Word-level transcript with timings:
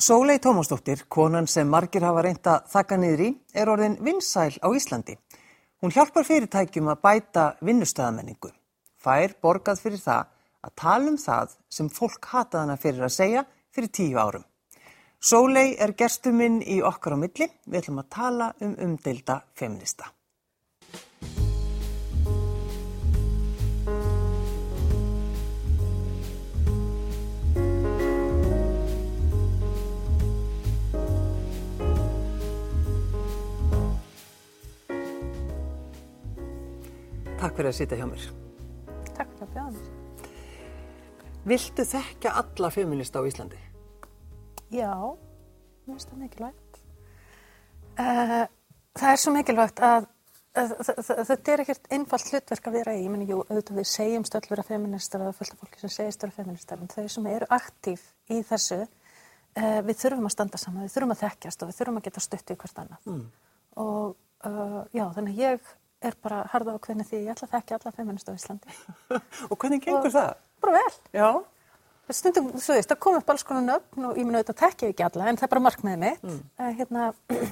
Sólei 0.00 0.38
Tómasdóttir, 0.38 1.02
konan 1.12 1.44
sem 1.46 1.68
margir 1.68 2.06
hafa 2.08 2.22
reynt 2.24 2.46
að 2.48 2.68
þakka 2.72 2.96
niður 2.96 3.20
í, 3.20 3.26
er 3.52 3.68
orðin 3.68 3.98
vinsæl 4.00 4.54
á 4.64 4.68
Íslandi. 4.72 5.18
Hún 5.84 5.92
hjálpar 5.92 6.24
fyrirtækjum 6.24 6.88
að 6.88 7.02
bæta 7.04 7.42
vinnustöðamenningu. 7.68 8.48
Fær 8.96 9.34
borgað 9.44 9.82
fyrir 9.82 10.00
það 10.00 10.30
að 10.64 10.72
tala 10.80 11.10
um 11.12 11.18
það 11.20 11.52
sem 11.76 11.90
fólk 11.92 12.30
hataði 12.32 12.62
hana 12.62 12.78
fyrir 12.80 13.04
að 13.04 13.12
segja 13.18 13.42
fyrir 13.76 13.92
tíu 13.98 14.16
árum. 14.16 14.46
Sólei 15.20 15.76
er 15.76 15.92
gestuminn 15.92 16.62
í 16.64 16.80
okkar 16.80 17.18
á 17.20 17.20
milli. 17.20 17.50
Við 17.68 17.82
ætlum 17.82 18.00
að 18.00 18.08
tala 18.16 18.48
um 18.64 18.72
umdelda 18.80 19.42
feminista. 19.52 20.08
Takk 37.40 37.56
fyrir 37.56 37.70
að 37.70 37.76
sitja 37.78 37.96
hjá 37.96 38.04
mér. 38.04 38.24
Takk 39.16 39.30
fyrir 39.32 39.46
að 39.46 39.52
bjóða 39.54 39.70
mér. 39.72 40.26
Viltu 41.48 41.86
þekkja 41.88 42.32
alla 42.36 42.68
feminista 42.74 43.22
á 43.22 43.24
Íslandi? 43.24 43.60
Já, 44.68 44.92
mér 45.86 45.94
finnst 45.94 46.10
það 46.10 46.20
mikilvægt. 46.26 46.80
Uh, 47.96 48.44
það 49.00 49.14
er 49.14 49.22
svo 49.22 49.34
mikilvægt 49.38 49.80
að 49.88 50.04
uh, 50.04 50.76
þetta 51.30 51.54
er 51.54 51.64
ekkert 51.64 51.90
einfalt 51.96 52.28
hlutverk 52.28 52.68
að 52.68 52.76
vera 52.76 52.98
í. 52.98 53.02
Ég 53.06 53.16
meni, 53.16 53.30
jú, 53.32 53.40
auðvitað 53.48 53.80
við 53.80 53.90
segjum 53.94 54.28
stöll 54.28 54.44
vera 54.52 54.68
feministar 54.74 55.24
og 55.24 55.34
fullt 55.40 55.56
af 55.56 55.64
fólki 55.64 55.80
sem 55.80 55.96
segist 55.96 56.28
vera 56.28 56.38
feministar, 56.42 56.84
en 56.84 56.92
þau 56.92 57.08
sem 57.16 57.32
eru 57.32 57.48
aktív 57.56 58.04
í 58.28 58.44
þessu, 58.52 58.82
uh, 58.84 59.80
við 59.88 59.96
þurfum 60.04 60.28
að 60.28 60.36
standa 60.36 60.60
saman, 60.60 60.84
við 60.84 60.98
þurfum 60.98 61.16
að 61.16 61.24
þekkjast 61.24 61.64
og 61.64 61.72
við 61.72 61.80
þurfum 61.80 62.04
að 62.04 62.08
geta 62.10 62.28
stuttið 62.28 62.64
hvert 62.66 62.84
annað. 62.84 63.08
Mm. 63.08 63.28
Og 63.80 64.18
já, 64.96 65.04
þannig 65.16 65.34
að 65.34 65.40
ég 65.40 65.76
er 66.04 66.16
bara 66.22 66.42
harða 66.52 66.76
á 66.76 66.78
hvernig 66.80 67.08
því 67.08 67.22
ég 67.24 67.32
ætla 67.34 67.48
að 67.48 67.56
þekkja 67.56 67.78
alla 67.78 67.94
feminist 67.96 68.28
á 68.30 68.32
Íslandi. 68.32 68.76
og 69.50 69.56
hvernig 69.56 69.82
gengur 69.84 70.08
og, 70.08 70.14
það? 70.14 70.30
Bara 70.64 70.76
vel. 70.76 70.92
Já. 71.16 71.28
Stundum, 72.10 72.48
þú 72.58 72.74
veist, 72.74 72.90
það 72.90 73.00
kom 73.04 73.18
upp 73.20 73.28
alls 73.30 73.44
konar 73.46 73.66
nöfn 73.66 74.06
og 74.08 74.18
ég 74.18 74.26
minna 74.26 74.40
auðvitað 74.40 74.56
að 74.56 74.62
tekja 74.64 74.90
ekki 74.90 75.04
alla, 75.06 75.28
en 75.30 75.38
það 75.38 75.46
er 75.46 75.52
bara 75.52 75.64
markmiðið 75.66 76.00
mitt. 76.02 76.24
Mm. 76.26 76.40
Uh, 76.58 76.70
hérna, 76.80 77.04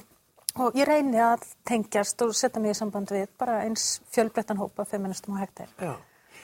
og 0.65 0.79
ég 0.81 0.89
reyni 0.89 1.23
að 1.23 1.47
tengjast 1.69 2.25
og 2.27 2.35
setja 2.35 2.63
mig 2.65 2.75
í 2.75 2.79
samband 2.79 3.13
við 3.15 3.29
bara 3.39 3.61
eins 3.67 3.87
fjölbrettan 4.15 4.59
hópa 4.59 4.87
feministum 4.89 5.37
og 5.37 5.45
hægt 5.45 5.63
er. 5.63 5.71
Já, 5.79 5.95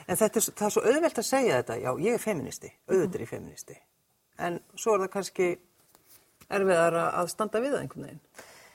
en 0.06 0.20
þetta 0.20 0.41
er, 0.41 0.48
það 0.52 0.66
er 0.68 0.77
svo 0.77 0.84
auðvelt 0.86 1.20
að 1.24 1.28
segja 1.33 1.58
þetta, 1.58 1.80
já, 1.83 1.91
ég 2.06 2.18
er 2.18 2.22
feministi, 2.22 2.70
auðvitað 2.86 3.18
er 3.18 3.27
ég 3.27 3.33
feministi. 3.33 3.78
En 4.46 4.61
svo 4.78 4.94
er 4.94 5.06
það 5.06 5.14
kannski 5.16 5.50
erfiðar 6.55 7.00
að 7.08 7.30
standa 7.33 7.62
við 7.64 7.74
það 7.74 7.83
einhvern 7.83 8.06
veginn. 8.08 8.24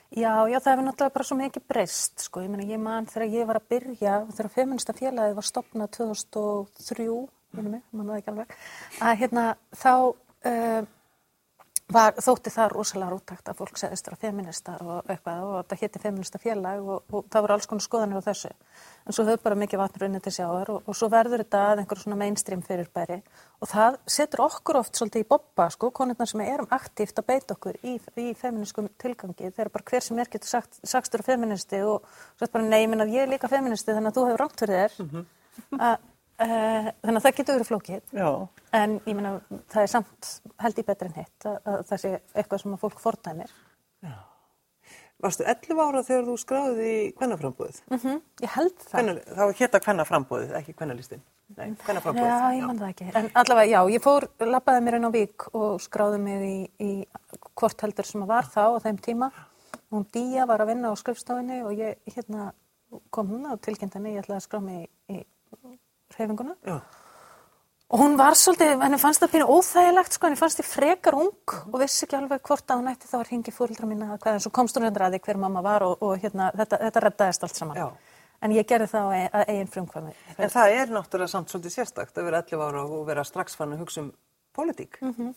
Já, 0.09 0.31
já, 0.49 0.57
það 0.57 0.71
hefur 0.71 0.85
náttúrulega 0.87 1.13
bara 1.13 1.25
svo 1.27 1.35
mikið 1.37 1.65
breyst, 1.69 2.23
sko. 2.25 2.41
Ég 2.41 2.49
meina, 2.49 2.65
ég 2.65 2.81
man 2.81 3.05
þegar 3.09 3.35
ég 3.35 3.49
var 3.49 3.59
að 3.59 3.67
byrja, 3.69 4.13
þegar 4.33 4.53
feminista 4.55 4.95
félagið 4.97 5.35
var 5.37 5.45
stopnað 5.45 5.91
2003, 5.99 7.05
minnum 7.53 7.75
mig, 7.75 7.83
mann 7.93 8.09
það 8.09 8.21
ekki 8.21 8.31
alveg, 8.33 8.55
að 9.05 9.19
hérna 9.21 9.43
þá 9.77 9.93
uh, 9.93 10.87
var, 11.93 12.15
þótti 12.21 12.51
það 12.53 12.71
rosalega 12.73 13.11
rúttækt 13.13 13.49
að 13.49 13.57
fólk 13.59 13.79
segðist 13.79 14.07
vera 14.09 14.19
feministar 14.21 14.81
og 14.85 15.09
eitthvað 15.09 15.43
og 15.45 15.55
þetta 15.57 15.77
hétti 15.81 16.01
feminista 16.03 16.41
félag 16.41 16.83
og, 16.83 17.03
og 17.09 17.29
það 17.31 17.45
voru 17.45 17.55
alls 17.55 17.69
konar 17.69 17.85
skoðanir 17.85 18.21
á 18.21 18.27
þessu. 18.27 18.51
En 19.05 19.15
svo 19.15 19.25
höfðu 19.25 19.41
bara 19.45 19.57
mikið 19.59 19.81
vatnur 19.81 20.05
unnið 20.09 20.25
til 20.27 20.33
sjáar 20.35 20.71
og, 20.73 20.83
og 20.85 20.97
svo 20.99 21.09
verður 21.09 21.43
þetta 21.43 21.63
að 21.71 21.81
einhverjum 21.81 22.05
svona 22.05 22.19
mainstream 22.19 22.61
fyrirbæri 22.67 23.19
og 23.59 23.71
það 23.71 23.97
setur 24.17 24.45
okkur 24.45 24.79
oft 24.83 24.99
svolítið 24.99 25.25
í 25.25 25.29
boppa, 25.33 25.69
sko, 25.73 25.89
konurnar 25.95 26.29
sem 26.29 26.45
erum 26.45 26.69
aktíft 26.77 27.19
að 27.19 27.29
beita 27.31 27.57
okkur 27.57 27.81
í, 27.81 27.97
í 28.21 28.27
feministskum 28.37 28.91
tilgangi. 29.01 29.49
Eru 29.49 29.73
bara 29.73 29.89
hver 29.89 30.05
sem 30.05 30.21
er 30.21 30.29
getur 30.31 30.53
sagt, 30.53 30.79
sagstur 30.87 31.25
feministi 31.25 31.81
og 31.81 32.05
svo 32.37 32.45
er 32.45 32.53
bara 32.53 32.69
neymin 32.69 33.03
að 33.03 33.17
ég 33.17 33.25
er 33.25 33.33
líka 33.33 33.51
feministi 33.51 33.91
þannig 33.91 34.13
að 34.13 34.19
þú 34.19 34.29
hefur 34.29 34.45
rátt 34.45 34.63
fyrir 34.63 34.79
þér. 34.83 34.97
Mm 34.99 35.09
-hmm. 35.09 35.83
að 35.89 35.97
þannig 36.39 37.17
að 37.19 37.25
það 37.25 37.37
getur 37.39 37.57
verið 37.57 37.71
flókið. 37.71 38.03
Já. 38.15 38.29
en 38.79 38.99
ég 39.05 39.15
meina 39.17 39.33
það 39.71 39.81
er 39.81 39.91
samt 39.91 40.29
held 40.63 40.79
í 40.79 40.85
betri 40.87 41.09
en 41.09 41.17
hitt 41.19 41.49
að, 41.49 41.57
að 41.65 41.81
það 41.89 42.03
sé 42.03 42.13
eitthvað 42.33 42.61
sem 42.63 42.75
að 42.75 42.83
fólk 42.85 43.01
fordæmir. 43.03 43.57
Varstu 45.19 45.43
11 45.43 45.81
ára 45.83 46.01
þegar 46.07 46.27
þú 46.29 46.33
skráðið 46.39 46.85
í 46.87 46.99
kvennaframbóðið? 47.17 47.79
Mm 47.89 47.97
-hmm. 47.99 48.19
Ég 48.39 48.53
held 48.55 48.75
það. 48.77 48.91
Kvenna, 48.93 49.15
Þá 49.35 49.59
hétta 49.59 49.79
kvennaframbóðið, 49.83 50.53
ekki 50.59 50.73
kvennalistin 50.73 51.23
Nei, 51.57 51.75
kvennaframbóðið 51.83 52.29
Já, 52.29 52.55
ég 52.55 52.67
man 52.67 52.79
það 52.79 52.89
ekki. 52.89 53.07
En 53.13 53.29
allavega, 53.33 53.71
já, 53.71 53.89
ég 53.91 54.03
fór, 54.03 54.27
lappaði 54.39 54.83
mér 54.85 54.95
inn 54.95 55.09
á 55.09 55.11
vík 55.11 55.47
og 55.53 55.81
skráði 55.81 56.19
mig 56.23 56.45
í, 56.47 56.57
í 56.79 56.91
hvort 57.53 57.81
heldur 57.81 58.05
sem 58.05 58.23
að 58.23 58.31
var 58.31 58.45
þá 58.45 58.63
á 58.79 58.83
þeim 58.85 58.97
tíma. 58.97 59.31
Og 59.91 60.05
Díja 60.13 60.45
var 60.45 60.61
að 60.61 60.71
vinna 60.71 60.93
á 60.93 60.95
skrifstofinni 60.95 61.63
og 61.65 61.73
ég 61.73 61.97
hérna, 62.15 62.53
kom 63.09 63.27
hún 63.27 63.43
á 63.51 63.59
tilkynntinni, 63.59 64.15
ég 64.15 64.23
ætlaði 64.23 64.39
að 64.39 64.47
skrá 64.47 64.61
mig 64.61 64.87
hreyfinguna. 66.19 66.55
Já. 66.67 66.79
Og 67.89 67.97
hún 67.97 68.17
var 68.19 68.35
svolítið, 68.37 68.75
henni 68.83 68.99
fannst 69.01 69.23
það 69.23 69.31
pínu 69.33 69.45
óþægilegt, 69.49 70.13
sko, 70.13 70.27
henni 70.27 70.37
fannst 70.37 70.59
því 70.59 70.65
frekar 70.69 71.15
ung 71.17 71.53
og 71.71 71.77
vissi 71.81 72.03
ekki 72.05 72.19
alveg 72.19 72.43
hvort 72.45 72.69
að 72.69 72.83
hún 72.83 72.91
ætti 72.91 73.09
þá 73.09 73.15
að 73.17 73.31
ringi 73.31 73.53
fórildra 73.55 73.89
mína 73.89 74.11
eða 74.11 74.19
hvað, 74.21 74.37
en 74.37 74.43
svo 74.45 74.51
komst 74.53 74.77
hún 74.77 74.85
hendur 74.85 75.07
að 75.07 75.15
því 75.15 75.21
hver 75.25 75.39
mamma 75.41 75.63
var 75.65 75.85
og, 75.87 75.95
og 76.05 76.21
hérna, 76.21 76.51
þetta, 76.59 76.79
þetta 76.83 77.03
reddaðist 77.07 77.47
allt 77.47 77.57
saman. 77.57 77.79
Já. 77.81 77.87
En 78.45 78.53
ég 78.53 78.67
gerði 78.69 78.91
það 78.93 79.15
að 79.17 79.49
eigin 79.49 79.71
frumkvæmi. 79.73 80.13
En 80.37 80.53
það 80.53 80.75
er 80.75 80.93
náttúrulega 80.93 81.33
samt 81.33 81.49
svolítið 81.49 81.75
sérstakt 81.79 82.21
að 82.21 82.29
vera 82.29 82.43
11 82.45 82.67
ára 82.67 82.83
og 82.85 83.01
vera 83.09 83.25
strax 83.27 83.57
fann 83.57 83.73
að 83.73 83.81
hugsa 83.81 84.03
um 84.03 84.13
pólitík. 84.55 85.01
Mm 85.01 85.13
-hmm. 85.17 85.33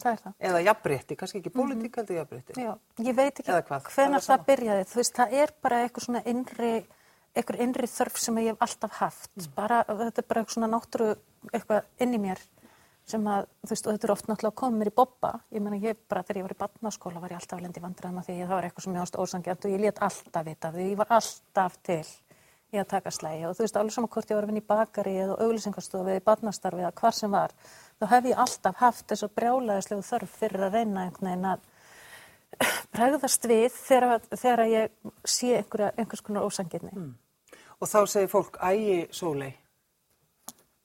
Það 0.00 0.12
er 0.12 0.18
það. 0.24 0.32
Eða 0.48 0.60
jafnrétti, 0.64 1.16
kannski 1.16 1.38
ekki 1.38 1.50
pólitík, 1.50 1.76
mm 1.76 1.92
-hmm. 1.92 1.96
heldur 1.96 2.16
jafnrétti. 2.16 2.52
Já, 2.56 2.72
ég 2.98 3.16
veit 3.16 3.40
ekki 3.40 3.52
hvenar 3.52 4.20
það, 4.20 4.26
það 4.26 4.46
byrjaði. 4.46 4.84
Þú 4.84 4.96
veist, 4.96 5.14
það 5.14 5.32
er 5.32 5.52
bara 5.62 5.82
eitthvað 5.82 6.04
svona 6.04 6.22
innri 6.24 6.86
einhver 7.36 7.60
innri 7.62 7.88
þörf 7.90 8.18
sem 8.20 8.38
ég 8.42 8.54
hef 8.54 8.66
alltaf 8.66 9.00
haft 9.00 9.32
mm. 9.36 9.48
bara, 9.56 9.82
þetta 9.88 10.22
er 10.22 10.28
bara 10.28 10.42
eitthvað 10.42 10.56
svona 10.56 10.70
náttúru 10.72 11.08
eitthvað 11.52 12.04
inn 12.04 12.16
í 12.16 12.20
mér 12.22 12.42
sem 13.06 13.26
að, 13.30 13.46
þú 13.62 13.70
veist, 13.70 13.86
og 13.86 13.94
þetta 13.94 14.08
er 14.08 14.12
oft 14.16 14.28
náttúrulega 14.30 14.58
koma 14.62 14.80
mér 14.80 14.90
í 14.90 14.94
boppa 14.96 15.32
ég 15.54 15.62
meina, 15.62 15.78
ég 15.82 15.98
bara, 16.10 16.24
þegar 16.26 16.40
ég 16.40 16.46
var 16.48 16.54
í 16.56 16.60
barnaskóla 16.64 17.22
var 17.22 17.34
ég 17.34 17.40
alltaf 17.40 17.62
lendi 17.62 17.82
vandræðum 17.82 18.22
að 18.22 18.30
því 18.30 18.38
að 18.38 18.46
það 18.46 18.56
var 18.56 18.68
eitthvað 18.68 18.86
sem 18.86 18.96
ég 18.96 19.04
ást 19.04 19.18
ósangjant 19.20 19.66
og 19.66 19.74
ég 19.74 19.84
let 19.84 20.00
alltaf 20.08 20.46
vita 20.48 20.72
því 20.74 20.88
ég 20.90 21.02
var 21.02 21.12
alltaf 21.18 21.76
til 21.86 22.04
í 22.74 22.80
að 22.80 22.88
taka 22.90 23.12
slægi 23.14 23.46
og 23.46 23.54
þú 23.54 23.62
veist, 23.62 23.78
alveg 23.78 23.94
saman 23.94 24.10
hvort 24.10 24.32
ég 24.32 24.38
var 24.38 24.46
að 24.46 24.50
vinna 24.50 24.64
í 24.64 24.66
bakari 24.72 25.14
eða 25.22 25.36
auglýsingarstofu 25.44 26.10
eða 26.10 26.18
í 26.18 26.24
barnastarfi 26.26 26.82
eða 26.82 26.96
hvar 26.98 27.14
sem 27.14 27.36
var, 27.36 27.54
þá 28.00 28.06
hef 28.10 28.26
ég 28.32 28.42
alltaf 28.42 28.80
haft 28.82 29.06
þessu 29.12 29.28
brjálæðislegu 29.38 30.06
þörf 30.08 30.34
fyrir 30.40 30.66
að 30.66 30.78
reyna 30.80 31.04
einhvern 31.06 31.30
veginn 31.30 31.50
að 31.52 31.64
bregðast 32.94 33.46
við 33.50 33.70
þegar, 33.76 34.26
þegar 34.32 34.64
ég 34.72 35.14
sé 35.28 35.52
einhverja, 35.60 35.92
einhvers 35.96 36.24
konar 36.26 36.46
ósangirni. 36.46 36.92
Mm. 36.94 37.14
Og 37.80 37.88
þá 37.88 37.98
segir 38.08 38.30
fólk, 38.32 38.56
ægi 38.62 39.08
sólei, 39.12 39.52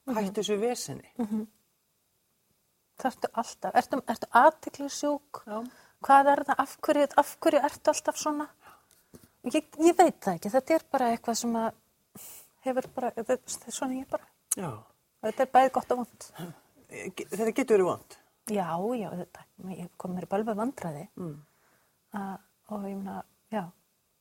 -hmm. 0.06 0.16
hættu 0.16 0.40
þessu 0.40 0.58
vesenni. 0.60 1.12
Mm 1.18 1.26
-hmm. 1.26 1.46
Það 2.98 3.10
ertu 3.10 3.28
alltaf, 3.32 3.74
ertu, 3.74 4.02
ertu 4.08 4.26
aðtiklisjúk, 4.30 5.42
hvað 6.00 6.32
er 6.32 6.44
það, 6.44 6.58
af 6.58 6.76
hverju, 6.80 7.06
af 7.16 7.36
hverju 7.40 7.60
ertu 7.64 7.90
alltaf 7.90 8.16
svona? 8.16 8.48
Ég, 9.44 9.64
ég 9.78 9.96
veit 9.98 10.20
það 10.20 10.34
ekki, 10.34 10.50
þetta 10.50 10.74
er 10.74 10.84
bara 10.90 11.10
eitthvað 11.10 11.34
sem 11.34 11.56
að 11.56 11.72
hefur 12.60 12.88
bara, 12.94 13.10
þetta 13.10 13.32
er 13.66 13.72
svona 13.72 13.94
ég 13.94 14.08
bara. 14.08 14.26
Já. 14.56 14.70
Þetta 15.22 15.42
er 15.42 15.50
bæðið 15.54 15.72
gott 15.72 15.92
og 15.92 15.98
vond. 15.98 16.28
Þetta 16.90 17.52
getur 17.52 17.76
verið 17.76 17.84
vond? 17.84 18.16
Já, 18.50 18.68
já, 18.98 19.10
þetta, 19.10 19.44
ég 19.70 19.88
kom 19.96 20.14
mér 20.14 20.26
í 20.26 20.28
bölva 20.28 20.54
vandræði 20.54 21.08
mm. 21.14 21.36
uh, 22.14 22.36
og 22.68 22.86
ég 22.88 22.96
meina, 22.96 23.22
já 23.50 23.70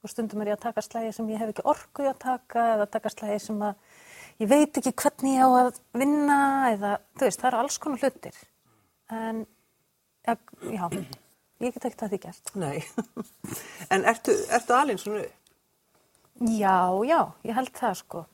og 0.02 0.10
stundum 0.10 0.42
er 0.42 0.52
ég 0.52 0.58
að 0.58 0.66
taka 0.66 0.84
slægi 0.86 1.12
sem 1.16 1.30
ég 1.30 1.42
hef 1.42 1.52
ekki 1.54 1.66
orku 1.70 2.06
að 2.10 2.22
taka 2.24 2.68
eða 2.76 2.88
taka 2.90 3.12
slægi 3.14 3.40
sem 3.44 3.60
að 3.66 3.76
ég 4.42 4.50
veit 4.50 4.80
ekki 4.82 4.94
hvernig 5.04 5.36
ég 5.38 5.46
á 5.46 5.50
að 5.60 5.82
vinna 6.02 6.38
eða, 6.72 6.94
þú 7.18 7.28
veist, 7.28 7.42
það 7.42 7.50
eru 7.52 7.62
alls 7.62 7.78
konar 7.82 8.02
hlutir. 8.06 8.40
En 9.12 9.44
ja, 10.26 10.36
já, 10.72 10.86
ég 11.62 11.76
get 11.76 11.86
ekkert 11.86 12.06
að 12.08 12.16
því 12.16 12.22
gert. 12.26 12.54
Nei, 12.58 12.82
en 13.94 14.10
ertu, 14.10 14.36
ertu 14.50 14.78
alins 14.78 15.06
svona? 15.06 15.28
Já, 16.42 16.78
já, 17.06 17.20
ég 17.46 17.58
held 17.58 17.74
það 17.78 17.98
sko. 18.02 18.26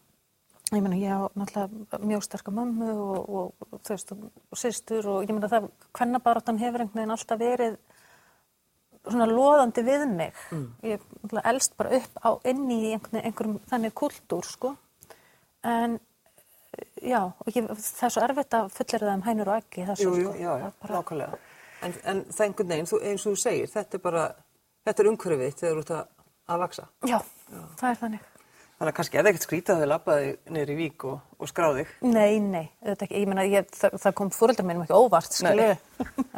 Ég 0.76 0.84
meina, 0.84 0.98
ég 1.00 1.12
á 1.16 1.32
náttúrulega 1.40 2.00
mjög 2.04 2.24
sterkar 2.26 2.56
mömmu 2.56 2.88
og, 2.92 3.28
og, 3.28 3.68
þú 3.88 3.94
veist, 3.94 4.10
og 4.16 4.60
sýstur 4.60 5.06
og 5.12 5.22
ég 5.24 5.32
meina 5.36 5.52
það, 5.52 5.70
hvernig 5.96 6.24
baróttan 6.24 6.60
hefur 6.60 6.84
einhvern 6.84 7.02
veginn 7.02 7.16
alltaf 7.16 7.40
verið 7.40 7.78
svona 9.12 9.28
loðandi 9.30 9.84
við 9.88 10.06
mig. 10.12 10.44
Mm. 10.54 10.68
Ég 10.86 11.40
elst 11.52 11.78
bara 11.80 11.98
upp 12.00 12.20
á 12.24 12.30
inni 12.52 12.80
í 12.90 12.92
einhverjum, 12.96 13.24
einhverjum 13.24 13.58
þannig 13.72 13.96
kultúr, 13.98 14.48
sko. 14.48 14.74
En 15.68 15.98
já, 17.02 17.22
ég, 17.52 17.68
það 17.68 18.08
er 18.08 18.16
svo 18.16 18.26
erfitt 18.26 18.58
að 18.58 18.72
fullera 18.78 19.10
það 19.10 19.16
um 19.16 19.26
hænur 19.28 19.52
og 19.54 19.62
ekki. 19.62 19.86
Jú, 19.98 20.14
sko. 20.16 20.34
já, 20.38 20.52
já, 20.64 20.72
bara... 20.82 20.94
nákvæmlega. 21.00 21.42
En, 21.78 21.94
en 22.10 22.24
það 22.32 22.40
er 22.40 22.48
einhvern 22.48 22.74
veginn, 22.74 22.90
eins 23.12 23.28
og 23.28 23.36
þú 23.36 23.42
segir, 23.42 23.70
þetta 23.74 24.00
er 24.00 24.04
bara, 24.04 24.24
þetta 24.88 25.04
er 25.04 25.12
umhverfið 25.12 25.60
þegar 25.60 25.78
þú 25.78 25.84
ert 25.84 25.94
að, 25.98 26.10
að 26.48 26.66
vaksa. 26.66 26.88
Já, 27.06 27.20
já, 27.52 27.62
það 27.78 27.90
er 27.92 28.02
þannig. 28.02 28.34
Þannig 28.78 28.92
að 28.92 28.98
kannski 29.00 29.18
það 29.18 29.28
ekkert 29.32 29.46
skrítið 29.48 29.74
að 29.74 29.80
þau 29.82 29.90
labbaði 29.90 30.34
niður 30.54 30.72
í 30.72 30.74
vík 30.78 31.04
og, 31.10 31.22
og 31.42 31.50
skráði 31.50 31.84
þig. 31.84 31.94
Nei, 32.14 32.34
nei, 32.44 32.66
auðvitað 32.84 33.06
ekki, 33.08 33.22
ég 33.24 33.30
meina, 33.32 33.46
ég, 33.50 33.72
það, 33.74 33.96
það 34.04 34.16
kom 34.20 34.30
fóreldrar 34.36 34.68
mínum 34.68 34.84
ekki 34.84 34.98
óvart, 34.98 35.38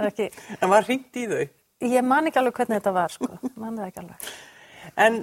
ekki, 0.07 0.27
En 0.61 0.71
var 0.71 0.87
hringt 0.87 1.19
í 1.19 1.25
þau. 1.27 1.41
Ég 1.83 2.05
man 2.05 2.27
ekki 2.27 2.41
alveg 2.41 2.59
hvernig 2.59 2.79
þetta 2.79 2.95
var, 2.95 3.15
sko, 3.15 3.51
man 3.55 3.77
það 3.79 3.89
ekki 3.89 4.01
alveg. 4.03 4.29
En 4.99 5.19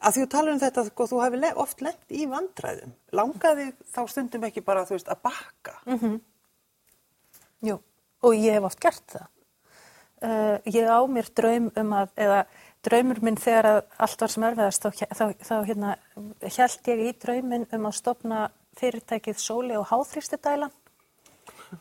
að 0.00 0.16
því 0.16 0.24
að 0.24 0.32
tala 0.34 0.52
um 0.52 0.60
þetta, 0.62 0.84
sko, 0.90 1.06
þú 1.10 1.22
hefði 1.24 1.52
oft 1.64 1.84
lent 1.84 2.14
í 2.14 2.26
vandræðum. 2.30 2.92
Langaði 3.16 3.70
þá 3.94 4.00
stundum 4.12 4.46
ekki 4.48 4.64
bara, 4.66 4.84
veist, 4.88 5.08
að 5.10 5.22
bakka? 5.26 5.78
Mm. 5.88 6.20
Jú, 7.66 7.78
og 8.26 8.36
ég 8.36 8.58
hef 8.58 8.68
oft 8.68 8.82
gert 8.82 9.16
það. 9.16 9.32
Uh, 10.16 10.56
ég 10.72 10.88
á 10.88 11.00
mér 11.12 11.26
draum 11.36 11.68
um 11.76 11.90
að, 11.92 12.12
eða 12.24 12.38
draumur 12.86 13.18
minn 13.24 13.36
þegar 13.40 13.84
allt 14.00 14.22
var 14.22 14.32
sem 14.32 14.46
erfiðast, 14.48 14.86
þá, 14.86 15.04
þá, 15.12 15.24
þá 15.44 15.54
hérna, 15.68 15.92
held 16.40 16.90
ég 16.92 17.02
í 17.04 17.12
drauminn 17.20 17.66
um 17.76 17.88
að 17.88 17.98
stopna 17.98 18.46
fyrirtækið 18.80 19.40
Sóli 19.40 19.76
og 19.76 19.88
Háþrýstidælan. 19.90 20.72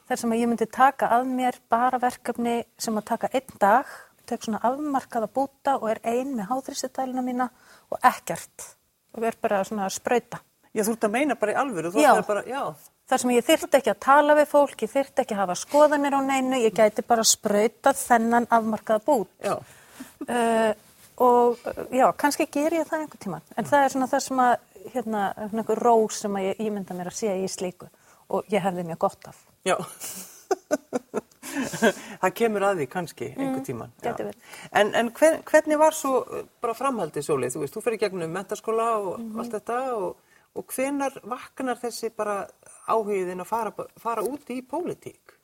Þar 0.09 0.21
sem 0.21 0.33
að 0.33 0.41
ég 0.41 0.51
myndi 0.51 0.67
taka 0.71 1.11
að 1.15 1.29
mér 1.29 1.59
bara 1.71 1.99
verkefni 2.01 2.55
sem 2.81 2.97
að 2.97 3.07
taka 3.11 3.29
einn 3.33 3.59
dag, 3.61 3.93
tek 4.25 4.41
svona 4.45 4.63
afmarkaða 4.65 5.29
búta 5.29 5.77
og 5.77 5.87
er 5.93 6.01
ein 6.03 6.33
með 6.37 6.49
háþrýstidæluna 6.49 7.23
mína 7.25 7.49
og 7.93 8.01
ekkert. 8.01 8.71
Og 9.15 9.23
er 9.23 9.37
bara 9.41 9.61
svona 9.67 9.85
að 9.85 9.95
sprauta. 9.99 10.41
Já, 10.75 10.83
þú 10.83 10.97
ert 10.97 11.07
að 11.07 11.13
meina 11.13 11.37
bara 11.39 11.53
í 11.53 11.59
alvöru, 11.61 11.93
þú 11.93 12.03
ert 12.03 12.27
bara, 12.27 12.43
já. 12.49 12.63
Þar 13.05 13.21
sem 13.21 13.31
ég 13.35 13.45
þyrfti 13.45 13.77
ekki 13.79 13.91
að 13.93 14.01
tala 14.01 14.35
við 14.35 14.47
fólk, 14.49 14.81
ég 14.81 14.91
þyrfti 14.91 15.21
ekki 15.21 15.35
að 15.35 15.41
hafa 15.43 15.55
skoðanir 15.61 16.17
á 16.17 16.21
neinu, 16.25 16.57
ég 16.59 16.73
gæti 16.75 17.05
bara 17.05 17.23
sprautað 17.23 18.01
þennan 18.01 18.47
afmarkaða 18.49 19.05
bút. 19.05 19.29
Já, 19.45 19.59
Uh, 20.25 20.73
og 21.17 21.59
já, 21.91 22.07
kannski 22.17 22.47
ger 22.51 22.73
ég 22.73 22.87
það 22.87 23.03
einhvern 23.03 23.21
tíman. 23.23 23.43
En 23.55 23.67
það 23.67 23.83
er 23.83 23.91
svona 23.93 24.07
það 24.11 24.23
sem 24.25 24.39
að, 24.41 24.53
hérna, 24.93 25.21
einhver 25.45 25.81
rós 25.85 26.21
sem 26.23 26.37
að 26.39 26.47
ég 26.49 26.63
ímynda 26.65 26.97
mér 26.97 27.11
að 27.11 27.17
sé 27.19 27.35
í 27.39 27.45
slíku 27.51 27.87
og 28.33 28.49
ég 28.51 28.63
hefði 28.63 28.87
mjög 28.89 28.99
gott 29.05 29.29
af. 29.29 29.37
Já. 29.65 29.75
það 32.21 32.33
kemur 32.35 32.65
að 32.67 32.81
því 32.81 32.87
kannski 32.91 33.27
einhver 33.35 33.63
tíman. 33.65 33.91
Mm. 34.03 34.31
En, 34.75 34.91
en 34.99 35.11
hver, 35.15 35.37
hvernig 35.47 35.79
var 35.79 35.95
svo 35.95 36.17
uh, 36.23 36.43
bara 36.63 36.75
framhaldið 36.77 37.27
Sólið? 37.27 37.53
Þú 37.55 37.63
veist, 37.63 37.75
þú 37.77 37.83
fyrir 37.85 38.01
gegnum 38.05 38.33
mentaskóla 38.35 38.87
og 38.99 39.11
Mhm. 39.19 39.39
allt 39.39 39.53
þetta 39.55 39.77
og, 39.95 40.17
og 40.55 40.65
hvenar 40.75 41.15
vaknar 41.23 41.79
þessi 41.79 42.09
bara 42.15 42.41
áhugiðin 42.87 43.41
að 43.43 43.49
fara, 43.51 43.71
fara 43.99 44.23
út 44.25 44.49
í 44.51 44.61
pólitík? 44.61 45.37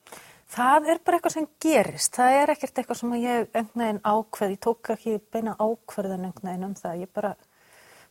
Það 0.52 0.88
er 0.92 0.98
bara 1.04 1.16
eitthvað 1.18 1.32
sem 1.38 1.46
gerist. 1.64 2.12
Það 2.18 2.34
er 2.42 2.50
ekkert 2.52 2.78
eitthvað 2.82 2.98
sem 3.00 3.12
ég 3.22 3.46
einhvern 3.56 3.82
veginn 3.86 4.00
ákveð. 4.04 4.50
Ég 4.52 4.60
tók 4.60 4.90
ekki 4.92 5.14
beina 5.32 5.54
ákveðan 5.56 6.26
einhvern 6.28 6.48
veginn 6.50 6.66
um 6.66 6.74
það. 6.76 6.98
Ég 7.06 7.12
bara, 7.16 7.30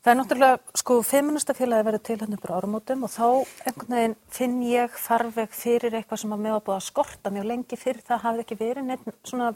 það 0.01 0.11
er 0.11 0.17
náttúrulega, 0.17 0.59
sko, 0.81 0.97
feministafélagi 1.05 1.85
verður 1.85 2.03
til 2.07 2.17
hann 2.23 2.35
uppur 2.37 2.53
áramótum 2.57 3.05
og 3.05 3.11
þá 3.13 3.25
einhvern 3.69 3.95
veginn 3.95 4.15
finn 4.33 4.55
ég 4.65 4.95
farveg 4.97 5.53
fyrir 5.53 5.97
eitthvað 5.97 6.23
sem 6.23 6.33
að 6.33 6.41
mig 6.41 6.55
var 6.55 6.63
búið 6.65 6.77
að 6.79 6.87
skorta 6.87 7.33
mjög 7.33 7.49
lengi 7.51 7.77
fyrir 7.77 8.01
það 8.07 8.23
hafði 8.25 8.45
ekki 8.45 8.57
verið 8.63 8.87
neitt 8.87 9.11
svona, 9.29 9.51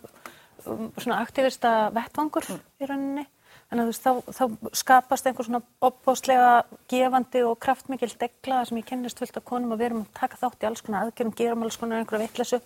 um, 0.68 0.92
svona 1.00 1.18
aktivista 1.24 1.74
vettvangur 1.96 2.52
í 2.54 2.86
rauninni. 2.86 3.26
Þannig 3.66 3.82
að 3.82 3.88
þú 3.88 3.90
veist, 3.90 4.06
þá, 4.06 4.38
þá 4.38 4.78
skapast 4.78 5.26
einhver 5.26 5.48
svona 5.48 5.64
opbóðslega 5.88 6.50
gefandi 6.94 7.42
og 7.48 7.58
kraftmikil 7.66 8.12
degla 8.22 8.62
sem 8.70 8.78
ég 8.78 8.86
kennist 8.86 9.18
fullt 9.18 9.40
af 9.42 9.48
konum 9.50 9.74
og 9.74 9.82
við 9.82 9.90
erum 9.90 10.04
að 10.06 10.20
taka 10.20 10.38
þátt 10.44 10.62
í 10.62 10.70
alls 10.70 10.86
konar 10.86 11.08
aðgerðum, 11.08 11.34
gerum 11.40 11.66
alls 11.66 11.80
konar 11.82 12.04
einhverja 12.04 12.28
vittlesu. 12.28 12.62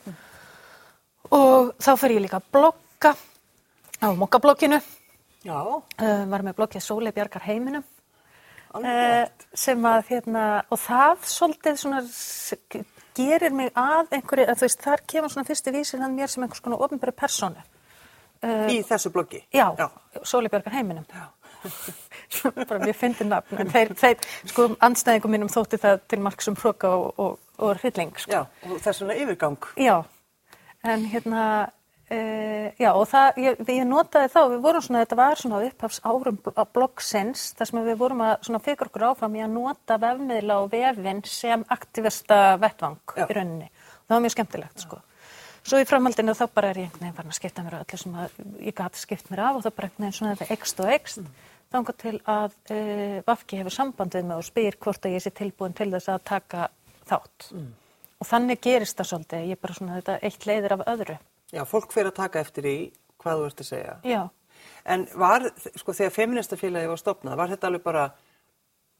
Og 1.32 1.72
þá 1.80 1.94
fer 2.02 2.18
ég 2.18 2.26
líka 2.26 2.42
að 2.42 2.52
blogga 2.52 3.16
á 4.04 4.10
uh, 4.12 4.99
var 6.30 6.44
með 6.44 6.58
bloggið 6.58 6.84
Sólei 6.84 7.14
Bjargar 7.16 7.46
heiminum. 7.48 7.86
Uh, 8.70 9.26
sem 9.58 9.86
að 9.90 10.12
hérna, 10.12 10.44
og 10.70 10.78
það 10.78 11.24
svolítið 11.26 11.78
svona 11.82 12.02
gerir 13.18 13.56
mig 13.56 13.72
að 13.74 14.14
einhverju, 14.20 14.46
að 14.46 14.60
þú 14.60 14.68
veist, 14.68 14.84
þar 14.86 15.04
kemur 15.10 15.34
svona 15.34 15.48
fyrsti 15.48 15.74
vísir 15.74 16.04
að 16.06 16.14
mér 16.16 16.32
sem 16.32 16.46
einhvers 16.46 16.62
konar 16.64 16.84
ofnbæri 16.86 17.16
persónu. 17.18 17.66
í 18.70 18.78
þessu 18.88 19.12
bloggi? 19.12 19.42
Já, 19.52 19.74
Já. 19.78 19.90
Sóli 20.24 20.52
Björgar 20.52 20.74
heiminum. 20.78 21.06
bara 22.70 22.80
mér 22.80 22.96
fyndi 22.96 23.26
nafn, 23.28 23.58
en 23.60 23.72
þeir, 23.74 23.92
þeir 24.00 24.22
sko, 24.48 24.70
anstæðingum 24.86 25.34
mínum 25.34 25.50
þótti 25.52 25.80
það 25.82 26.06
til 26.08 26.22
marg 26.24 26.46
sem 26.46 26.56
hróka 26.56 26.94
og, 26.96 27.20
og, 27.20 27.40
og 27.58 27.82
hrylling, 27.82 28.14
sko. 28.22 28.32
Já, 28.32 28.70
og 28.70 28.78
það 28.78 28.92
er 28.94 28.98
svona 29.02 29.18
yfirgang. 29.20 29.68
Já, 29.82 29.98
en 30.94 31.06
hérna, 31.12 31.44
uh, 32.12 32.70
já, 32.80 32.90
og 32.92 33.06
það, 33.10 33.42
ég, 33.44 33.60
ég 33.70 33.88
notaði 33.88 34.32
þá, 34.34 34.40
við 34.54 34.64
vorum 34.64 34.86
svona, 34.86 35.04
þetta 35.06 35.20
var 35.20 35.42
svona 35.42 35.62
upphafs 35.68 36.00
árum 36.06 36.40
bloggsins, 36.76 37.50
þar 37.60 37.72
sem 37.72 37.84
við 37.90 38.00
vorum 38.00 38.24
að 38.26 38.34
svona 38.48 38.64
fikra 38.66 38.90
okkur 38.90 39.06
áfram 39.12 39.38
í 39.38 39.44
að 39.46 39.54
nota 39.58 40.00
vefmiðla 40.02 40.58
og 40.64 40.72
vefinn 40.74 41.22
sem 41.28 41.68
aktivista 41.76 42.40
vettvang 42.62 43.00
Já. 43.16 43.28
í 43.28 43.38
rauninni. 43.38 43.70
Það 44.08 44.16
var 44.16 44.26
mjög 44.26 44.36
skemmtilegt, 44.38 44.84
sko. 44.88 45.04
Svo 45.70 45.78
í 45.82 45.86
framhaldinu 45.86 46.34
þá 46.34 46.46
bara 46.56 46.72
er 46.72 46.80
ég 46.80 46.88
einhvern 46.88 47.04
veginn 47.04 47.18
farin 47.18 47.34
að 47.34 47.38
skipta 47.38 47.64
mér 47.66 47.76
af 47.78 47.82
öllu 47.86 48.00
sem 48.02 48.16
að 48.18 48.38
ég 48.64 48.76
gati 48.78 49.02
skipt 49.02 49.28
mér 49.30 49.42
af 49.44 49.60
og 49.60 49.66
það 49.66 49.76
bara 49.76 49.90
einhvern 49.90 50.06
veginn 50.06 50.18
svona 50.18 50.36
þetta 50.40 50.56
ekst 50.56 50.80
og 50.82 50.94
ekst. 50.96 51.20
Mm. 51.22 51.34
Þangað 51.70 51.98
til 52.02 52.14
að 52.34 52.56
uh, 52.74 53.18
Vafki 53.28 53.60
hefur 53.60 53.76
samband 53.76 54.16
við 54.18 54.26
mig 54.26 54.40
og 54.40 54.48
spyr 54.48 54.78
hvort 54.82 55.06
að 55.06 55.14
ég 55.14 55.26
sé 55.26 55.34
tilbúin 55.36 55.76
til 55.78 55.92
þess 55.94 56.10
að 56.10 56.24
taka 56.32 56.70
þátt. 57.12 57.50
Og 58.20 58.28
þannig 58.28 58.64
gerist 58.64 58.98
það 58.98 59.10
svolítið, 59.12 59.46
ég 59.52 59.62
bara 59.62 59.76
svona 59.78 60.00
þetta 60.00 60.16
eitt 60.26 60.48
leiðir 60.50 60.76
af 60.76 60.86
öðru. 60.96 61.20
Já, 61.56 61.64
fólk 61.66 61.94
fyrir 61.94 62.12
að 62.12 62.20
taka 62.22 62.44
eftir 62.44 62.68
í 62.70 62.76
hvað 63.20 63.42
þú 63.42 63.48
ert 63.50 63.64
að 63.64 63.70
segja. 63.74 63.96
Já, 64.08 64.22
En 64.90 65.06
var, 65.16 65.46
sko, 65.78 65.94
þegar 65.96 66.12
feministafélagi 66.16 66.90
var 66.90 67.00
stopnað, 67.00 67.38
var 67.40 67.52
þetta 67.54 67.68
alveg 67.70 67.84
bara, 67.86 68.06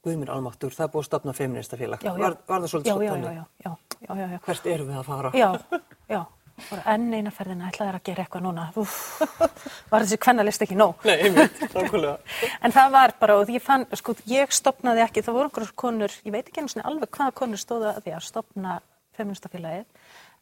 guðmur 0.04 0.30
almáttur, 0.32 0.72
það 0.76 0.86
er 0.86 0.92
búið 0.94 1.02
að 1.02 1.08
stopna 1.08 1.32
feministafélag. 1.36 2.04
Var, 2.04 2.36
var 2.48 2.60
það 2.62 2.68
svolítið 2.72 2.92
svo 2.92 3.02
já, 3.04 3.14
já, 3.16 3.44
já, 3.64 3.72
já, 4.06 4.12
já, 4.20 4.38
Hvert 4.46 4.68
erum 4.74 4.90
við 4.92 5.00
að 5.00 5.08
fara? 5.10 5.32
já, 5.36 5.48
já. 6.14 6.20
Bara 6.60 6.92
enn 6.92 7.06
eina 7.16 7.30
ferðina 7.32 7.70
ætlaði 7.70 7.96
að 7.96 8.02
gera 8.04 8.24
eitthvað 8.26 8.42
núna. 8.44 8.66
Úf, 8.76 8.94
var 9.88 10.04
þessi 10.04 10.18
kvennalist 10.20 10.64
ekki 10.66 10.76
nóg? 10.76 11.06
Nei, 11.08 11.14
einmitt, 11.24 11.60
nákvæmlega. 11.72 12.18
En 12.68 12.74
það 12.76 12.90
var 12.92 13.14
bara, 13.22 13.36
og 13.40 13.52
ég 13.52 13.64
fann, 13.64 13.86
sko, 13.96 14.12
ég 14.28 14.52
stopnaði 14.52 15.00
ekki, 15.06 15.22
það 15.24 15.38
voru 15.38 15.48
einhverjum 15.48 15.78
konur, 15.80 16.16
ég 16.28 16.34
veit 16.36 16.44
ekki 16.50 16.60
einu 16.60 16.72
sinni 16.74 16.84
alveg 16.84 17.08
hvaða 17.16 17.32
konur 17.40 17.62
stóðu 17.62 17.88
að 17.94 18.02
því 18.04 18.14
að 18.18 18.26
stopna 18.28 18.76
feministafélagið, 19.16 19.86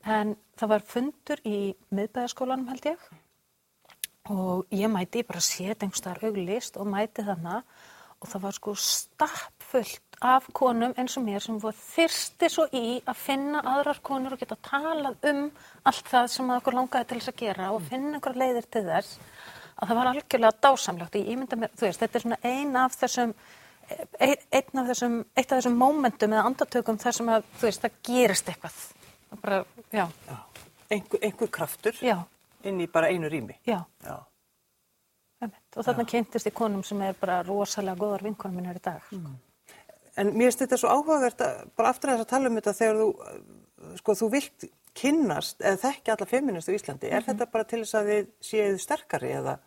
en 0.06 0.34
það 0.58 0.72
var 0.74 0.84
fundur 0.86 1.42
í 1.46 1.58
miðbæðaskólanum 1.94 2.68
held 2.72 2.90
ég. 2.92 3.06
Og 4.28 4.66
ég 4.74 4.90
mæti, 4.92 5.24
bara 5.24 5.40
séð 5.40 5.78
einhverstaðar 5.86 6.28
auglist 6.28 6.76
og 6.76 6.90
mæti 6.90 7.24
þarna. 7.24 7.62
Og 8.18 8.28
það 8.28 8.44
var 8.44 8.56
sko 8.56 8.74
stappfullt 8.82 10.18
af 10.26 10.48
konum 10.52 10.94
eins 10.98 11.14
og 11.16 11.22
mér 11.22 11.44
sem 11.44 11.60
voru 11.62 11.78
þyrsti 11.78 12.48
svo 12.50 12.64
í 12.74 12.98
að 13.06 13.20
finna 13.20 13.62
aðrar 13.62 14.00
konur 14.02 14.34
og 14.34 14.40
geta 14.40 14.58
talað 14.66 15.28
um 15.30 15.44
allt 15.86 16.10
það 16.10 16.26
sem 16.32 16.50
að 16.50 16.58
okkur 16.58 16.78
langaði 16.80 17.08
til 17.12 17.20
þess 17.20 17.32
að 17.32 17.38
gera 17.44 17.70
og 17.76 17.86
finna 17.86 18.18
einhver 18.18 18.40
leiðir 18.42 18.66
til 18.66 18.84
þess. 18.88 19.20
Að 19.78 19.92
það 19.92 20.00
var 20.00 20.10
algjörlega 20.10 20.60
dásamlegt. 20.66 21.20
Ég 21.20 21.32
ímynda 21.36 21.60
mér, 21.60 21.72
þú 21.78 21.86
veist, 21.86 22.02
þetta 22.02 22.18
er 22.18 22.26
svona 22.26 22.40
ein 22.42 22.76
af 22.76 22.98
þessum 22.98 23.34
ein, 24.18 24.36
einn 24.52 24.80
af 24.82 24.90
þessum, 24.90 25.18
eitt 25.36 25.52
af 25.52 25.60
þessum 25.60 25.78
momentum 25.78 26.34
eða 26.34 26.46
andatökum 26.50 26.98
þar 27.00 27.16
sem 27.16 27.30
að, 27.32 27.46
þú 27.60 27.68
veist, 27.68 27.84
það 27.84 28.00
gerist 28.08 28.50
eitthvað. 28.50 28.80
Bara, 29.42 29.64
já, 29.92 30.06
Já. 30.28 30.36
Einhver, 30.90 31.20
einhver 31.22 31.50
kraftur 31.52 31.92
já, 32.00 32.16
inn 32.64 32.80
í 32.80 32.86
bara 32.90 33.10
einu 33.12 33.28
rými. 33.28 33.58
já, 33.66 33.84
Já. 34.04 34.16
Og 35.76 35.84
þarna 35.86 36.02
kynntist 36.08 36.48
í 36.48 36.50
konum 36.50 36.82
sem 36.82 37.00
er 37.06 37.14
bara 37.20 37.42
rosalega 37.46 37.94
góðar 38.00 38.24
vinkonum 38.26 38.56
minnur 38.58 38.74
í 38.74 38.82
dag. 38.82 39.02
sko. 39.06 39.20
En 40.18 40.32
mér 40.34 40.48
finnst 40.50 40.64
þetta 40.64 40.78
svo 40.80 40.88
áhugavert 40.90 41.38
að 41.44 41.60
bara 41.78 41.92
aftur 41.92 42.10
að 42.10 42.16
þess 42.18 42.26
að 42.26 42.30
tala 42.32 42.48
um 42.50 42.56
þetta 42.58 42.72
þegar 42.74 42.96
þú, 42.98 43.08
uh, 43.20 43.92
sko, 44.00 44.16
þú 44.18 44.30
vilt 44.32 44.64
kynnast 44.98 45.60
eða 45.62 45.78
þekki 45.84 46.10
alla 46.14 46.26
feminist 46.26 46.68
á 46.68 46.74
Íslandi. 46.74 47.12
Er 47.12 47.22
þetta 47.22 47.46
bara 47.52 47.64
til 47.70 47.84
þess 47.84 47.94
að 48.00 48.08
þið 48.10 48.26
séu 48.48 48.78
sterkari 48.82 49.30
eða? 49.38 49.58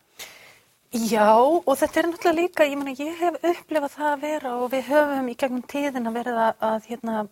Já, 0.92 1.32
og 1.40 1.72
þetta 1.80 2.00
er 2.02 2.06
náttúrulega 2.10 2.36
líka, 2.36 2.64
ég 2.68 2.76
meina, 2.76 2.92
ég 2.92 3.16
hef 3.16 3.38
upplifað 3.40 3.94
það 3.96 4.10
að 4.12 4.20
vera 4.26 4.50
og 4.60 4.70
við 4.74 4.82
höfum 4.90 5.30
í 5.32 5.36
gegnum 5.40 5.62
tíðin 5.72 6.10
að 6.10 6.18
verða 6.18 6.50
að, 6.60 6.90
hérna, 6.90 7.22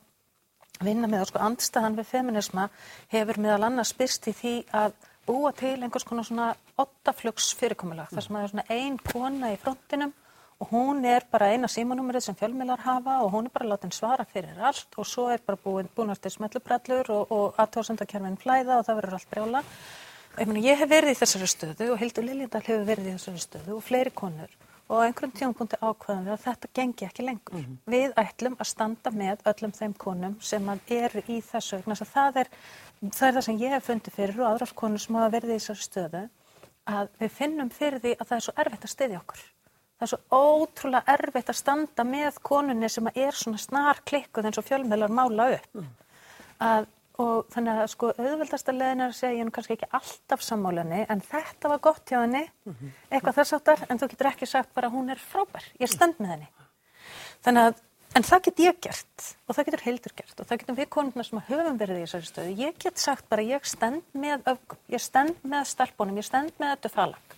vinna 0.84 1.10
með, 1.10 1.24
og 1.24 1.30
sko, 1.30 1.42
andstæðan 1.44 1.98
við 1.98 2.08
feminisma 2.10 2.66
hefur 3.12 3.40
meðal 3.42 3.68
annars 3.68 3.92
byrst 3.96 4.30
í 4.30 4.34
því 4.36 4.54
að 4.76 4.96
búa 5.28 5.52
til 5.56 5.76
einhvers 5.76 6.06
konar 6.08 6.26
svona 6.26 6.48
ottaflugs 6.80 7.52
fyrirkomulag, 7.58 8.10
þar 8.14 8.26
sem 8.26 8.36
að 8.36 8.40
það 8.40 8.48
er 8.48 8.52
svona 8.54 8.78
ein 8.78 8.98
kona 9.12 9.52
í 9.52 9.58
frontinum 9.60 10.14
og 10.60 10.72
hún 10.74 11.04
er 11.08 11.24
bara 11.32 11.50
eina 11.54 11.68
símanúmerið 11.72 12.26
sem 12.26 12.36
fjölmiðlar 12.36 12.82
hafa 12.84 13.20
og 13.24 13.32
hún 13.32 13.48
er 13.48 13.54
bara 13.54 13.70
látin 13.70 13.94
svara 13.96 14.26
fyrir 14.28 14.60
allt 14.60 14.98
og 15.00 15.08
svo 15.08 15.28
er 15.32 15.40
bara 15.46 15.60
búin, 15.60 15.88
búin 15.96 16.12
til 16.16 16.32
smetlubrallur 16.34 17.12
og, 17.14 17.32
og 17.32 17.60
aðtóðsendakerfin 17.64 18.40
flæða 18.40 18.80
og 18.80 18.88
það 18.88 19.00
verður 19.00 19.16
allt 19.16 19.30
brjála. 19.30 19.62
Ég, 20.38 20.46
meni, 20.46 20.66
ég 20.68 20.78
hef 20.78 20.90
verið 20.90 21.14
í 21.14 21.20
þessari 21.20 21.48
stöðu 21.50 21.88
og 21.94 22.02
Hildur 22.02 22.26
Liljendal 22.28 22.60
hefur 22.66 22.84
verið 22.86 23.08
í 23.08 23.14
þessari 23.16 23.40
stöðu 23.42 23.78
og 23.78 23.86
fleiri 23.86 24.12
konur 24.14 24.52
og 24.90 24.98
á 24.98 25.06
einhverjum 25.06 25.34
tímapunkti 25.38 25.78
ákvaðum 25.78 26.24
við 26.26 26.34
að 26.34 26.44
þetta 26.48 26.70
gengi 26.74 27.06
ekki 27.06 27.24
lengur. 27.26 27.66
Við 27.86 28.16
ætlum 28.18 28.56
að 28.58 28.70
standa 28.72 29.12
með 29.14 29.44
öllum 29.52 29.74
þeim 29.76 29.94
konum 30.02 30.34
sem 30.42 30.66
eru 30.90 31.22
í 31.30 31.38
þessu. 31.46 31.78
Það 31.86 32.40
er, 32.42 32.50
það 33.06 33.28
er 33.28 33.36
það 33.38 33.46
sem 33.46 33.60
ég 33.62 33.74
hef 33.76 33.86
fundið 33.86 34.18
fyrir 34.18 34.42
og 34.42 34.48
aðrar 34.50 34.74
konur 34.82 35.02
sem 35.02 35.18
hafa 35.20 35.34
verið 35.36 35.54
í 35.54 35.58
þessari 35.60 35.86
stöðu 35.86 36.26
að 36.90 37.10
við 37.20 37.32
finnum 37.36 37.70
fyrir 37.70 38.02
því 38.02 38.14
að 38.16 38.28
það 38.28 38.36
er 38.36 38.46
svo 38.46 38.54
erfitt 38.64 38.86
að 38.86 38.94
styðja 38.94 39.20
okkur. 39.20 39.42
það 40.00 40.06
er 40.06 40.10
svo 40.10 40.20
ótrúlega 40.32 41.14
erfitt 41.14 41.50
að 41.52 41.58
standa 41.60 42.04
með 42.08 42.38
konunni 42.42 42.88
sem 42.88 43.10
er 43.14 43.36
svona 43.36 43.60
snar 43.60 44.00
klikkuð 44.08 44.48
eins 44.48 44.58
og 44.58 44.66
fjölmiðlar 44.66 45.12
mála 45.12 45.48
upp. 45.58 45.82
Að, 46.60 46.88
og 47.20 47.50
þannig 47.52 47.82
að 47.82 47.90
sko 47.92 48.10
auðveldasta 48.14 48.72
leðin 48.74 49.04
er 49.04 49.12
að 49.12 49.18
segja 49.18 49.34
ég 49.34 49.42
er 49.42 49.48
nú 49.48 49.54
kannski 49.56 49.76
ekki 49.76 49.90
alltaf 49.98 50.42
sammálinni 50.44 51.02
en 51.12 51.22
þetta 51.26 51.70
var 51.72 51.82
gott 51.84 52.08
hjá 52.08 52.20
henni, 52.22 52.42
eitthvað 53.10 53.38
þess 53.40 53.56
áttar, 53.58 53.84
en 53.88 54.00
þú 54.00 54.08
getur 54.12 54.30
ekki 54.30 54.48
sagt 54.48 54.74
bara 54.76 54.90
hún 54.92 55.12
er 55.12 55.20
frábær, 55.20 55.66
ég 55.82 55.92
stend 55.92 56.20
með 56.20 56.34
henni. 56.34 56.50
Þannig 57.44 57.68
að, 57.68 57.82
en 58.16 58.26
það 58.30 58.44
get 58.46 58.62
ég 58.64 58.78
gert 58.86 59.26
og 59.46 59.56
það 59.56 59.68
getur 59.68 59.84
Hildur 59.86 60.14
gert 60.20 60.40
og 60.40 60.48
það 60.48 60.62
getum 60.62 60.78
við 60.80 60.88
konuna 60.96 61.26
sem 61.26 61.42
höfum 61.50 61.80
verið 61.80 62.00
í 62.00 62.04
þessari 62.06 62.30
stöðu. 62.30 62.54
Ég 62.60 62.78
get 62.80 63.02
sagt 63.02 63.28
bara 63.28 63.44
ég 63.46 63.66
stend 63.68 64.06
með 64.12 64.46
öfgum, 64.54 64.80
ég 64.94 65.04
stend 65.04 65.44
með 65.44 65.68
stelpunum, 65.74 66.20
ég 66.20 66.28
stend 66.28 66.56
með 66.58 66.76
þetta 66.76 66.94
falag. 66.94 67.36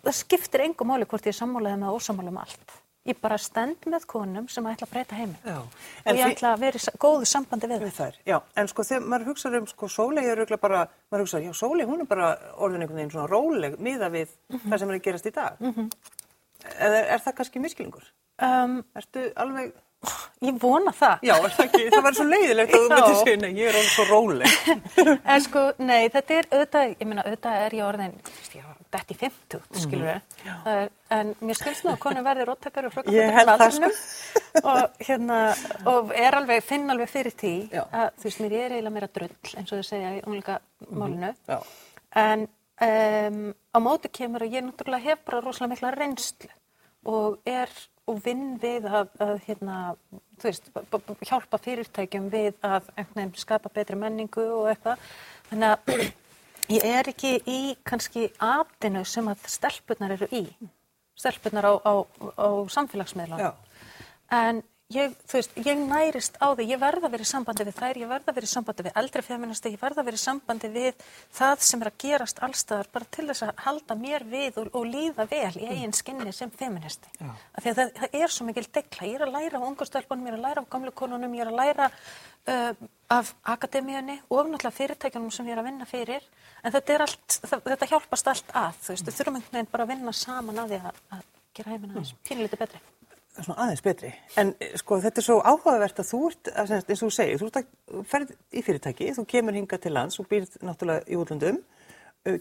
Það 0.00 0.16
skiptir 0.16 0.64
engum 0.64 0.88
máli 0.88 1.04
hvort 1.08 1.26
ég 1.26 1.34
er 1.34 1.40
sammálaðið 1.42 1.82
með 1.82 1.98
ósamála 1.98 2.32
um 2.32 2.40
allt. 2.40 2.79
Ég 3.08 3.16
bara 3.16 3.38
stend 3.40 3.86
með 3.88 4.02
konum 4.10 4.44
sem 4.52 4.66
ætla 4.68 4.84
að 4.84 4.90
breyta 4.92 5.16
heiminn. 5.16 5.38
Já. 5.40 5.56
Og 6.04 6.18
ég 6.18 6.34
ætla 6.34 6.50
að 6.52 6.64
vera 6.66 6.80
í 6.82 6.98
góðu 7.00 7.28
sambandi 7.30 7.70
við 7.70 7.86
þær, 7.96 8.18
já, 8.28 8.36
en 8.60 8.68
sko 8.68 8.84
þegar 8.84 9.06
maður 9.08 9.30
hugsaður 9.30 9.62
um 9.62 9.68
sko 9.70 9.88
Sóley 9.88 10.28
er 10.28 10.42
auðvitað 10.42 10.60
bara, 10.66 10.82
maður 11.08 11.24
hugsaður, 11.24 11.46
já 11.48 11.54
Sóley 11.62 11.86
hún 11.88 12.04
er 12.04 12.08
bara 12.10 12.28
orðin 12.60 12.84
einhvern 12.84 13.00
veginn 13.00 13.12
svona 13.14 13.30
róleg 13.32 13.78
miða 13.80 14.10
við 14.12 14.34
það 14.66 14.76
sem 14.82 14.92
er 14.92 14.98
að 14.98 15.04
gerast 15.06 15.30
í 15.30 15.32
dag. 15.38 15.62
Eða 16.76 16.98
er 17.16 17.22
það 17.24 17.36
kannski 17.40 17.62
miskilingur? 17.64 18.10
Um, 18.44 18.76
Ertu 18.96 19.22
alveg, 19.40 19.72
ég 20.44 20.58
vona 20.60 20.92
það. 20.96 21.24
já, 21.24 21.34
er 21.40 21.54
það 21.56 21.64
ekki, 21.66 21.82
það 21.94 22.04
var 22.04 22.18
svo 22.20 22.26
leiðilegt 22.28 22.74
að 22.76 22.84
þú 22.84 22.90
Já. 22.90 22.94
myndir 23.00 23.18
segja, 23.22 23.40
nei, 23.40 23.50
ég 23.56 23.70
er 23.72 23.80
orðin 23.80 23.94
svo 23.94 24.06
róleg. 24.10 24.60
En 25.34 25.44
sko, 25.48 25.64
nei, 25.80 26.02
þetta 26.12 26.36
er 26.42 26.50
auðvitað, 26.52 26.94
ég 27.00 27.08
meina, 27.08 27.24
auðvitað 27.24 27.64
er 27.64 27.78
ég 27.80 27.88
orðin, 27.88 28.14
ég 28.56 28.69
dætt 28.90 29.12
í 29.14 29.16
50, 29.20 29.66
skilur 29.84 30.08
við. 30.08 30.88
En 31.14 31.32
mér 31.44 31.58
skilst 31.58 31.84
nú 31.86 31.92
að 31.92 32.00
konu 32.02 32.22
verði 32.26 32.46
róttakar 32.48 32.88
og 32.88 33.10
Ég 33.14 33.36
það, 33.48 33.66
sko. 33.76 33.90
og 34.62 35.02
hérna, 35.06 35.40
og 35.90 36.14
er 36.16 36.38
alveg, 36.38 36.64
finn 36.66 36.90
alveg 36.90 37.10
fyrir 37.10 37.36
því 37.38 37.54
Já. 37.70 37.84
að, 37.86 38.08
þú 38.18 38.28
veist, 38.28 38.42
mér 38.44 38.56
er 38.58 38.74
eiginlega 38.76 38.94
meira 38.96 39.10
drull, 39.14 39.36
eins 39.54 39.70
og 39.70 39.80
þau 39.80 39.88
segja 39.90 40.14
í 40.16 40.22
unglinga 40.24 40.58
málinu. 40.90 41.32
Já. 41.50 41.58
En 42.20 42.46
um, 42.46 43.44
á 43.54 43.78
móti 43.82 44.10
kemur 44.20 44.46
að 44.46 44.58
ég 44.58 44.66
náttúrulega 44.66 45.10
hef 45.10 45.24
bara 45.26 45.42
rosalega 45.44 45.74
mikla 45.74 45.94
reynslu 45.94 46.50
og 47.10 47.38
er 47.48 47.70
og 48.10 48.18
vinn 48.24 48.56
við 48.60 48.88
að, 48.90 49.12
að 49.22 49.36
hérna, 49.46 49.76
veist, 50.42 50.66
hjálpa 51.28 51.60
fyrirtækjum 51.62 52.26
við 52.32 52.56
að 52.66 52.88
skapa 53.38 53.70
betri 53.72 53.98
menningu 53.98 54.42
og 54.56 54.72
eitthvað. 54.72 55.04
Þannig 55.50 55.76
að 55.76 56.10
ég 56.70 56.86
er 56.86 57.10
ekki 57.12 57.36
í 57.50 57.60
kannski 57.86 58.28
atinu 58.44 59.04
sem 59.08 59.28
að 59.30 59.46
stelpurnar 59.50 60.14
eru 60.16 60.28
í. 60.34 60.44
Stelpurnar 61.18 61.66
á, 61.66 61.74
á, 61.82 61.94
á 62.38 62.48
samfélagsmiðlunum. 62.72 63.42
Já. 63.42 63.50
En 64.30 64.62
ég, 64.94 65.14
veist, 65.30 65.52
ég 65.60 65.78
nærist 65.78 66.36
á 66.42 66.50
því, 66.50 66.66
ég 66.72 66.80
verða 66.80 67.08
að 67.08 67.14
vera 67.14 67.26
í 67.26 67.30
sambandi 67.30 67.66
við 67.68 67.76
þær, 67.78 68.00
ég 68.00 68.10
verða 68.10 68.32
að 68.32 68.38
vera 68.38 68.48
í 68.48 68.50
sambandi 68.50 68.86
við 68.86 68.96
eldri 69.00 69.22
feministi, 69.24 69.72
ég 69.74 69.82
verða 69.82 70.02
að 70.02 70.08
vera 70.10 70.18
í 70.18 70.22
sambandi 70.22 70.70
við 70.74 71.04
það 71.38 71.64
sem 71.66 71.84
er 71.84 71.90
að 71.90 71.98
gerast 72.04 72.42
allstaðar 72.46 72.90
bara 72.94 73.10
til 73.16 73.26
þess 73.30 73.46
að 73.46 73.62
halda 73.66 73.96
mér 74.00 74.26
við 74.30 74.60
og, 74.62 74.70
og 74.74 74.88
líða 74.90 75.26
vel 75.30 75.52
í 75.60 75.68
eigin 75.70 75.94
skinni 75.96 76.34
sem 76.34 76.50
feministi. 76.50 77.12
Já. 77.20 77.30
Af 77.30 77.64
því 77.64 77.72
að 77.72 77.80
það, 77.80 77.94
það 78.00 78.18
er 78.20 78.34
svo 78.34 78.48
mikil 78.48 78.66
dekla, 78.78 79.08
ég 79.10 79.18
er 79.20 79.26
að 79.26 79.34
læra 79.38 79.60
af 79.60 79.68
ungu 79.70 79.88
stelpunum, 79.88 80.26
ég 80.26 80.34
er 80.34 80.40
að 80.40 80.46
læra 80.48 80.64
af 80.64 80.70
gamlu 80.74 80.94
konunum, 81.02 81.38
ég 81.38 81.46
er 81.46 81.52
að 81.52 81.60
læra 81.62 81.90
uh, 81.90 82.86
af 83.10 83.34
akademíunni 83.54 84.20
og 84.28 84.46
náttúrulega 84.50 84.76
fyrirtækjunum 84.76 85.34
sem 85.34 85.50
ég 85.50 85.56
er 85.56 85.62
að 85.62 85.70
vinna 85.70 85.88
fyrir, 85.88 86.30
en 86.62 86.74
þetta 86.74 87.02
allt, 87.06 87.40
það, 87.42 87.66
þetta 87.72 87.90
hjálpast 87.94 88.32
allt 88.34 88.54
að, 88.54 88.78
þú 88.84 88.94
veist, 88.94 89.08
við 89.08 89.18
þurfum 89.18 89.40
einhvern 89.40 89.58
veginn 89.58 89.74
bara 89.74 89.86
að 89.86 89.92
vinna 89.94 90.14
saman 90.14 90.62
að 90.62 90.74
því 90.74 90.80
að, 90.90 91.04
að 91.18 91.28
gera 91.58 91.74
heiminn 91.74 91.94
aðeins, 91.94 92.16
pínlítið 92.26 92.64
betri. 92.64 92.82
Svona 93.38 93.66
aðeins 93.66 93.82
betri. 93.84 94.10
En 94.40 94.52
sko 94.80 94.98
þetta 95.02 95.22
er 95.22 95.26
svo 95.26 95.38
áhugavert 95.44 96.02
að 96.02 96.08
þú 96.10 96.20
ert, 96.30 96.50
að, 96.50 96.72
eins 96.80 97.02
og 97.02 97.06
þú 97.06 97.10
segir, 97.14 97.40
þú 97.40 97.48
ert 97.50 97.60
að 97.60 98.02
ferð 98.10 98.34
í 98.50 98.64
fyrirtæki, 98.66 99.10
þú 99.16 99.26
kemur 99.30 99.58
hingað 99.58 99.84
til 99.86 99.94
lands 99.94 100.20
og 100.20 100.28
býrð 100.30 100.58
náttúrulega 100.66 101.06
í 101.06 101.18
útlöndum, 101.20 101.60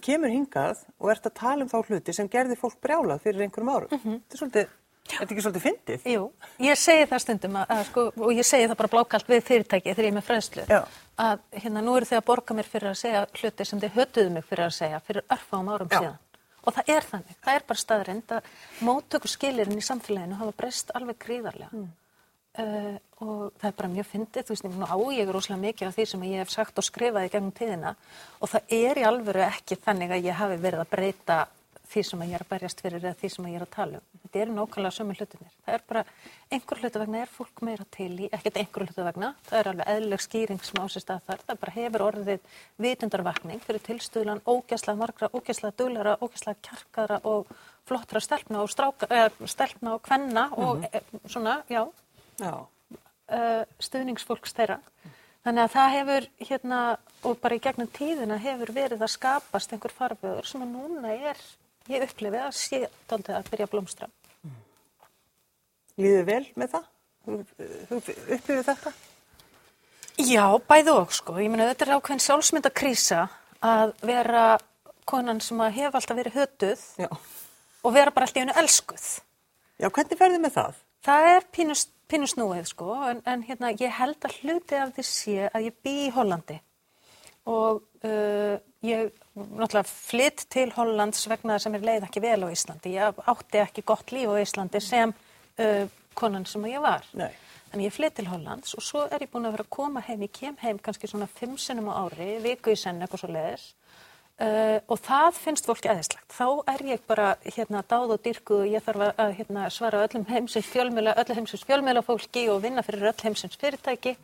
kemur 0.04 0.34
hingað 0.34 0.84
og 1.00 1.14
ert 1.14 1.30
að 1.30 1.38
tala 1.40 1.66
um 1.66 1.72
þá 1.72 1.80
hluti 1.86 2.16
sem 2.16 2.30
gerði 2.32 2.60
fólk 2.60 2.80
brjálað 2.84 3.24
fyrir 3.24 3.46
einhverjum 3.46 3.74
árum. 3.74 3.94
Þetta 3.96 4.36
er 4.36 4.42
svolítið, 4.42 4.74
þetta 5.10 5.28
er 5.28 5.36
ekki 5.36 5.46
svolítið 5.46 5.66
fyndið? 5.68 6.08
Jú, 6.14 6.24
ég 6.66 6.82
segi 6.82 7.06
það 7.12 7.24
stundum 7.26 7.60
að, 7.62 7.76
að 7.76 7.84
sko, 7.92 8.08
og 8.18 8.34
ég 8.36 8.50
segi 8.50 8.68
það 8.68 8.80
bara 8.82 8.94
blákalt 8.96 9.30
við 9.32 9.46
fyrirtæki 9.48 9.94
þegar 9.94 10.10
ég 10.10 10.12
er 10.12 10.18
með 10.18 10.28
fræðslu 10.28 10.66
Já. 10.68 10.82
að 11.30 11.46
hérna 11.64 11.86
nú 11.86 11.96
eru 11.96 12.10
þið 12.10 12.20
að 12.20 12.28
borga 12.28 12.58
mér 12.60 12.72
fyrir 12.74 12.92
að 12.92 13.00
segja 13.06 13.24
hluti 13.40 13.70
sem 13.70 13.84
þið 13.86 13.96
hötuðu 14.02 14.34
mig 14.36 14.50
fyrir 14.50 14.68
að 14.68 14.76
segja 14.82 15.04
fyrir 15.08 15.30
örfáum 15.38 15.72
árum 15.72 15.94
Já. 15.94 16.02
síðan 16.02 16.20
og 16.66 16.76
það 16.76 16.92
er 16.96 17.08
þannig, 17.12 17.38
það 17.46 17.56
er 17.56 17.66
bara 17.72 17.84
staðrind 17.84 18.36
að 18.36 18.52
móttöku 18.86 19.32
skilirinn 19.32 19.80
í 19.80 19.86
samfélaginu 19.86 20.40
hafa 20.40 20.58
breyst 20.58 20.92
alveg 20.98 21.20
gríðarlega 21.26 21.70
Mm. 21.72 21.90
uh, 22.60 22.98
og 23.20 23.54
það 23.60 23.68
er 23.70 23.76
bara 23.78 23.92
mjög 23.94 24.08
fyndið, 24.10 24.46
þú 24.48 24.56
veist, 24.56 24.66
nú 24.66 24.88
á 24.88 24.98
ég 25.16 25.32
rosalega 25.32 25.62
mikið 25.62 25.88
af 25.88 25.96
því 25.96 26.06
sem 26.12 26.24
ég 26.24 26.44
hef 26.44 26.52
sagt 26.54 26.78
og 26.80 26.84
skrifað 26.88 27.28
í 27.28 27.32
gegnum 27.34 27.52
tíðina 27.56 27.96
og 28.40 28.50
það 28.50 28.74
er 28.80 29.00
í 29.00 29.08
alvöru 29.08 29.44
ekki 29.46 29.76
þannig 29.86 30.12
að 30.16 30.26
ég 30.30 30.40
hafi 30.40 30.58
verið 30.58 30.84
að 30.84 30.92
breyta 30.96 31.38
því 31.90 32.04
sem 32.06 32.24
ég 32.28 32.34
er 32.38 32.46
að 32.46 32.52
berjast 32.54 32.82
fyrir 32.82 33.04
eða 33.04 33.20
því 33.20 33.30
sem 33.36 33.48
ég 33.50 33.56
er 33.60 33.66
að 33.66 33.76
tala 33.76 34.02
um. 34.02 34.19
Þetta 34.30 34.44
eru 34.44 34.54
nákvæmlega 34.54 34.94
sömu 34.94 35.14
hlutinir. 35.18 35.54
Það 35.66 35.74
er 35.74 35.84
bara, 35.90 36.02
einhver 36.54 36.80
hlutu 36.84 37.00
vegna 37.02 37.22
er 37.24 37.32
fólk 37.34 37.62
meira 37.66 37.86
til 37.96 38.12
í, 38.14 38.28
ekkert 38.30 38.60
einhver 38.62 38.84
hlutu 38.86 39.06
vegna, 39.08 39.30
það 39.48 39.60
er 39.60 39.70
alveg 39.72 39.88
eðlileg 39.94 40.22
skýring 40.22 40.60
sem 40.68 40.78
á 40.78 40.86
sér 40.86 41.02
stað 41.02 41.24
þar, 41.26 41.40
það 41.48 41.62
bara 41.64 41.74
hefur 41.74 42.04
orðið 42.06 42.52
vitundarvakning 42.86 43.64
fyrir 43.66 43.82
tilstuðlan 43.88 44.44
ógæslega 44.46 45.02
margra, 45.02 45.32
ógæslega 45.34 45.74
duglara, 45.82 46.14
ógæslega 46.22 46.62
kjarkara 46.68 47.18
og 47.32 47.50
flottra 47.90 48.22
stelpna 48.22 48.62
og 48.62 48.70
stráka, 48.70 49.10
eða 49.10 49.50
stelpna 49.50 49.96
og 49.98 50.04
kvenna 50.06 50.44
og 50.62 50.86
e, 50.86 51.02
svona, 51.26 51.64
já, 51.74 51.88
Já. 52.38 52.54
uh, 53.34 53.64
stuðningsfólks 53.82 54.54
þeirra. 54.60 54.78
Þannig 55.48 55.64
að 55.64 55.74
það 55.74 55.96
hefur 55.96 56.30
hérna 56.52 56.84
og 57.26 57.42
bara 57.42 57.58
í 57.58 57.64
gegnum 57.64 57.90
tíðina 57.96 58.38
hefur 58.44 58.76
verið 58.76 59.02
að 59.02 59.16
skapast 59.16 59.74
einhver 59.74 59.96
farböður 59.96 60.46
sem 60.46 60.62
að 60.62 60.76
núna 60.76 61.16
er, 61.16 61.42
ég 61.90 62.06
upplifi 62.06 62.42
að 62.42 62.56
sé 62.58 62.82
dálítið 63.10 63.38
að 63.38 63.52
byrja 63.52 63.68
að 63.68 63.74
blómstra. 63.74 64.10
Líður 66.00 66.26
vel 66.30 66.44
með 66.56 66.76
það? 66.76 66.90
Upplifið 67.30 68.66
þetta? 68.70 68.94
Já, 70.20 70.46
bæði 70.68 70.96
og 70.96 71.14
sko. 71.16 71.38
Ég 71.40 71.52
meina 71.52 71.70
þetta 71.70 71.86
er 71.86 71.94
ákveðin 71.98 72.26
sjálfsmyndakrísa 72.26 73.22
að 73.64 73.94
vera 74.08 74.44
konan 75.10 75.42
sem 75.44 75.60
að 75.64 75.78
hef 75.80 75.98
alltaf 75.98 76.20
verið 76.20 76.38
hötuð 76.38 76.86
Já. 77.00 77.10
og 77.84 77.96
vera 77.96 78.14
bara 78.14 78.28
alltaf 78.28 78.40
í 78.40 78.44
hennu 78.44 78.58
elskuð. 78.62 79.06
Já, 79.80 79.88
hvernig 79.88 80.20
ferði 80.20 80.42
með 80.44 80.56
það? 80.58 80.82
Það 81.08 81.28
er 81.34 81.46
pínus, 81.56 81.86
pínus 82.12 82.36
núið 82.36 82.68
sko, 82.68 82.90
en, 83.10 83.22
en 83.24 83.46
hérna, 83.48 83.72
ég 83.80 83.96
held 83.96 84.28
að 84.28 84.36
hluti 84.42 84.80
af 84.80 84.92
því 84.98 85.06
sé 85.08 85.38
að 85.48 85.70
ég 85.70 85.78
bý 85.84 85.96
í 86.08 86.12
Hollandi 86.16 86.60
og 87.50 87.80
uh, 88.06 88.60
ég 88.86 89.12
náttúrulega 89.36 89.86
flytt 89.90 90.46
til 90.52 90.70
Hollands 90.76 91.28
vegna 91.32 91.58
þess 91.58 91.70
að 91.70 91.76
mér 91.76 91.88
leið 91.90 92.08
ekki 92.08 92.24
vel 92.24 92.40
á 92.44 92.48
Íslandi. 92.54 92.96
Ég 92.96 93.22
átti 93.34 93.62
ekki 93.64 93.86
gott 93.88 94.14
líf 94.16 94.32
á 94.32 94.36
Íslandi 94.40 94.82
sem 94.84 95.14
uh, 95.14 95.86
konan 96.18 96.48
sem 96.50 96.66
ég 96.72 96.84
var. 96.84 97.08
Nei. 97.18 97.32
Þannig 97.70 97.86
ég 97.86 97.94
flytt 97.94 98.16
til 98.18 98.30
Hollands 98.32 98.74
og 98.78 98.86
svo 98.86 99.04
er 99.06 99.22
ég 99.22 99.30
búin 99.30 99.46
að 99.46 99.58
vera 99.58 99.68
að 99.68 99.76
koma 99.76 100.02
heim, 100.08 100.24
ég 100.26 100.34
kem 100.34 100.56
heim 100.64 100.80
kannski 100.82 101.10
svona 101.10 101.30
fimm 101.30 101.58
sinnum 101.62 101.92
á 101.94 102.02
ári, 102.02 102.40
viku 102.42 102.74
í 102.74 102.80
senn 102.80 103.02
eitthvað 103.04 103.26
svo 103.26 103.30
leiðis 103.36 103.68
og 104.40 105.00
það 105.04 105.36
finnst 105.36 105.66
fólki 105.68 105.90
aðeinslegt. 105.92 106.32
Þá 106.32 106.46
er 106.72 106.84
ég 106.88 107.02
bara 107.10 107.34
hérna 107.44 107.82
dáð 107.84 108.14
og 108.16 108.22
dyrkuð 108.24 108.62
og 108.64 108.70
ég 108.72 108.86
þarf 108.86 109.04
að, 109.10 109.34
hérna, 109.36 109.66
svara 109.74 110.06
öllum 110.06 110.24
heimsins 110.30 110.70
fjölmjöla, 110.72 111.18
öllu 111.20 111.36
heimsins 111.36 111.66
fjölmjöla 111.68 112.04
fólki 112.08 112.46
og 112.54 112.62
vinna 112.64 112.84
fyrir 112.88 113.12
öll 113.12 113.26
heimsins 113.26 113.60
fyrirtæki 113.60 114.16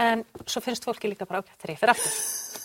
en 0.00 0.24
svo 0.46 0.62
finnst 0.64 0.86
fólki 0.88 1.12
líka 1.12 1.28
bara 1.28 1.44
ágætt 1.44 1.62
þegar 1.62 1.74
ég 1.74 1.82
fyrir 1.82 1.94
aftur. 1.94 2.18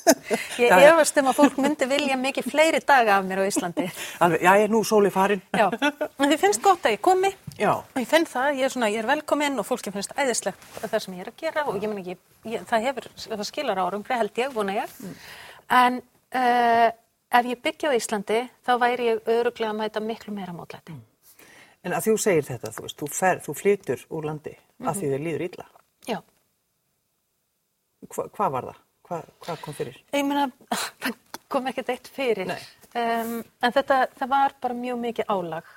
Ég 0.62 0.70
efast 0.86 1.18
um 1.18 1.32
að 1.32 1.38
fólk 1.40 1.56
myndi 1.58 1.88
vilja 1.90 2.14
mikið 2.22 2.50
fleiri 2.52 2.82
daga 2.86 3.16
af 3.18 3.24
mér 3.26 3.40
á 3.42 3.50
Íslandi. 3.50 3.88
Alveg, 4.22 4.44
já, 4.46 4.52
ég 4.54 4.66
er 4.68 4.70
nú 4.74 4.84
sóli 4.86 5.10
farin. 5.10 5.42
Já, 5.50 5.66
en 5.74 6.30
þið 6.30 6.42
finnst 6.44 6.62
gott 6.62 6.86
að 6.86 6.94
ég 6.94 7.02
komi 7.02 7.32
Já. 7.58 7.72
og 7.82 7.98
ég 7.98 8.10
finn 8.12 8.28
það, 8.30 8.50
ég 8.60 8.68
er, 8.68 8.74
svona, 8.76 8.92
ég 8.94 9.02
er 9.02 9.10
velkominn 9.10 9.58
og 9.58 9.66
fólki 9.66 9.94
finnst 9.96 10.14
æðislegt 10.14 10.68
það 10.84 11.00
sem 11.08 11.18
ég 11.18 11.26
er 11.26 11.32
að 11.32 11.42
gera 11.42 11.66
og 11.66 11.80
ég 11.80 11.90
menn 11.90 12.04
ekki, 12.04 12.18
ég, 12.54 12.68
það 12.70 12.86
hefur, 12.86 13.10
það 13.26 13.46
skilar 13.50 13.82
árangri 13.82 14.20
held 14.22 14.44
ég, 14.44 14.54
vona 14.54 14.78
ég. 14.78 14.94
En 15.74 16.02
uh, 16.36 16.88
ef 17.40 17.50
ég 17.50 17.62
byggja 17.66 17.92
á 17.92 17.98
Íslandi, 17.98 18.40
þá 18.66 18.72
væri 18.82 19.10
ég 19.12 19.28
öruglega 19.32 19.72
að 19.74 19.80
mæta 19.82 20.04
miklu 20.04 20.34
meira 20.36 20.54
mótlæti. 20.56 20.96
En 21.86 21.94
að 21.94 22.08
þú 22.08 22.16
segir 22.22 22.48
þetta, 22.48 22.72
þú 22.74 22.86
veist, 22.88 22.98
þú 23.02 23.10
fer, 23.14 23.42
þú 23.46 23.54
flytur 23.60 24.06
úr 24.10 24.26
landi 24.32 24.56
af 24.90 24.98
því 24.98 25.12
þau 25.12 25.20
líður 25.28 25.44
illa. 25.50 25.68
Já, 26.10 26.18
Hva, 28.06 28.28
hvað 28.36 28.52
var 28.54 28.68
það? 28.70 28.82
Hva, 29.06 29.20
hvað 29.46 29.62
kom 29.64 29.76
fyrir? 29.78 29.96
ég 30.14 30.26
meina, 30.26 30.48
það 31.02 31.16
kom 31.54 31.70
ekkert 31.72 31.90
eitt 31.94 32.10
fyrir. 32.14 32.52
Um, 32.96 33.40
en 33.62 33.74
þetta, 33.76 33.98
það 34.18 34.32
var 34.32 34.56
bara 34.62 34.78
mjög 34.78 35.00
mikið 35.02 35.32
álag 35.34 35.72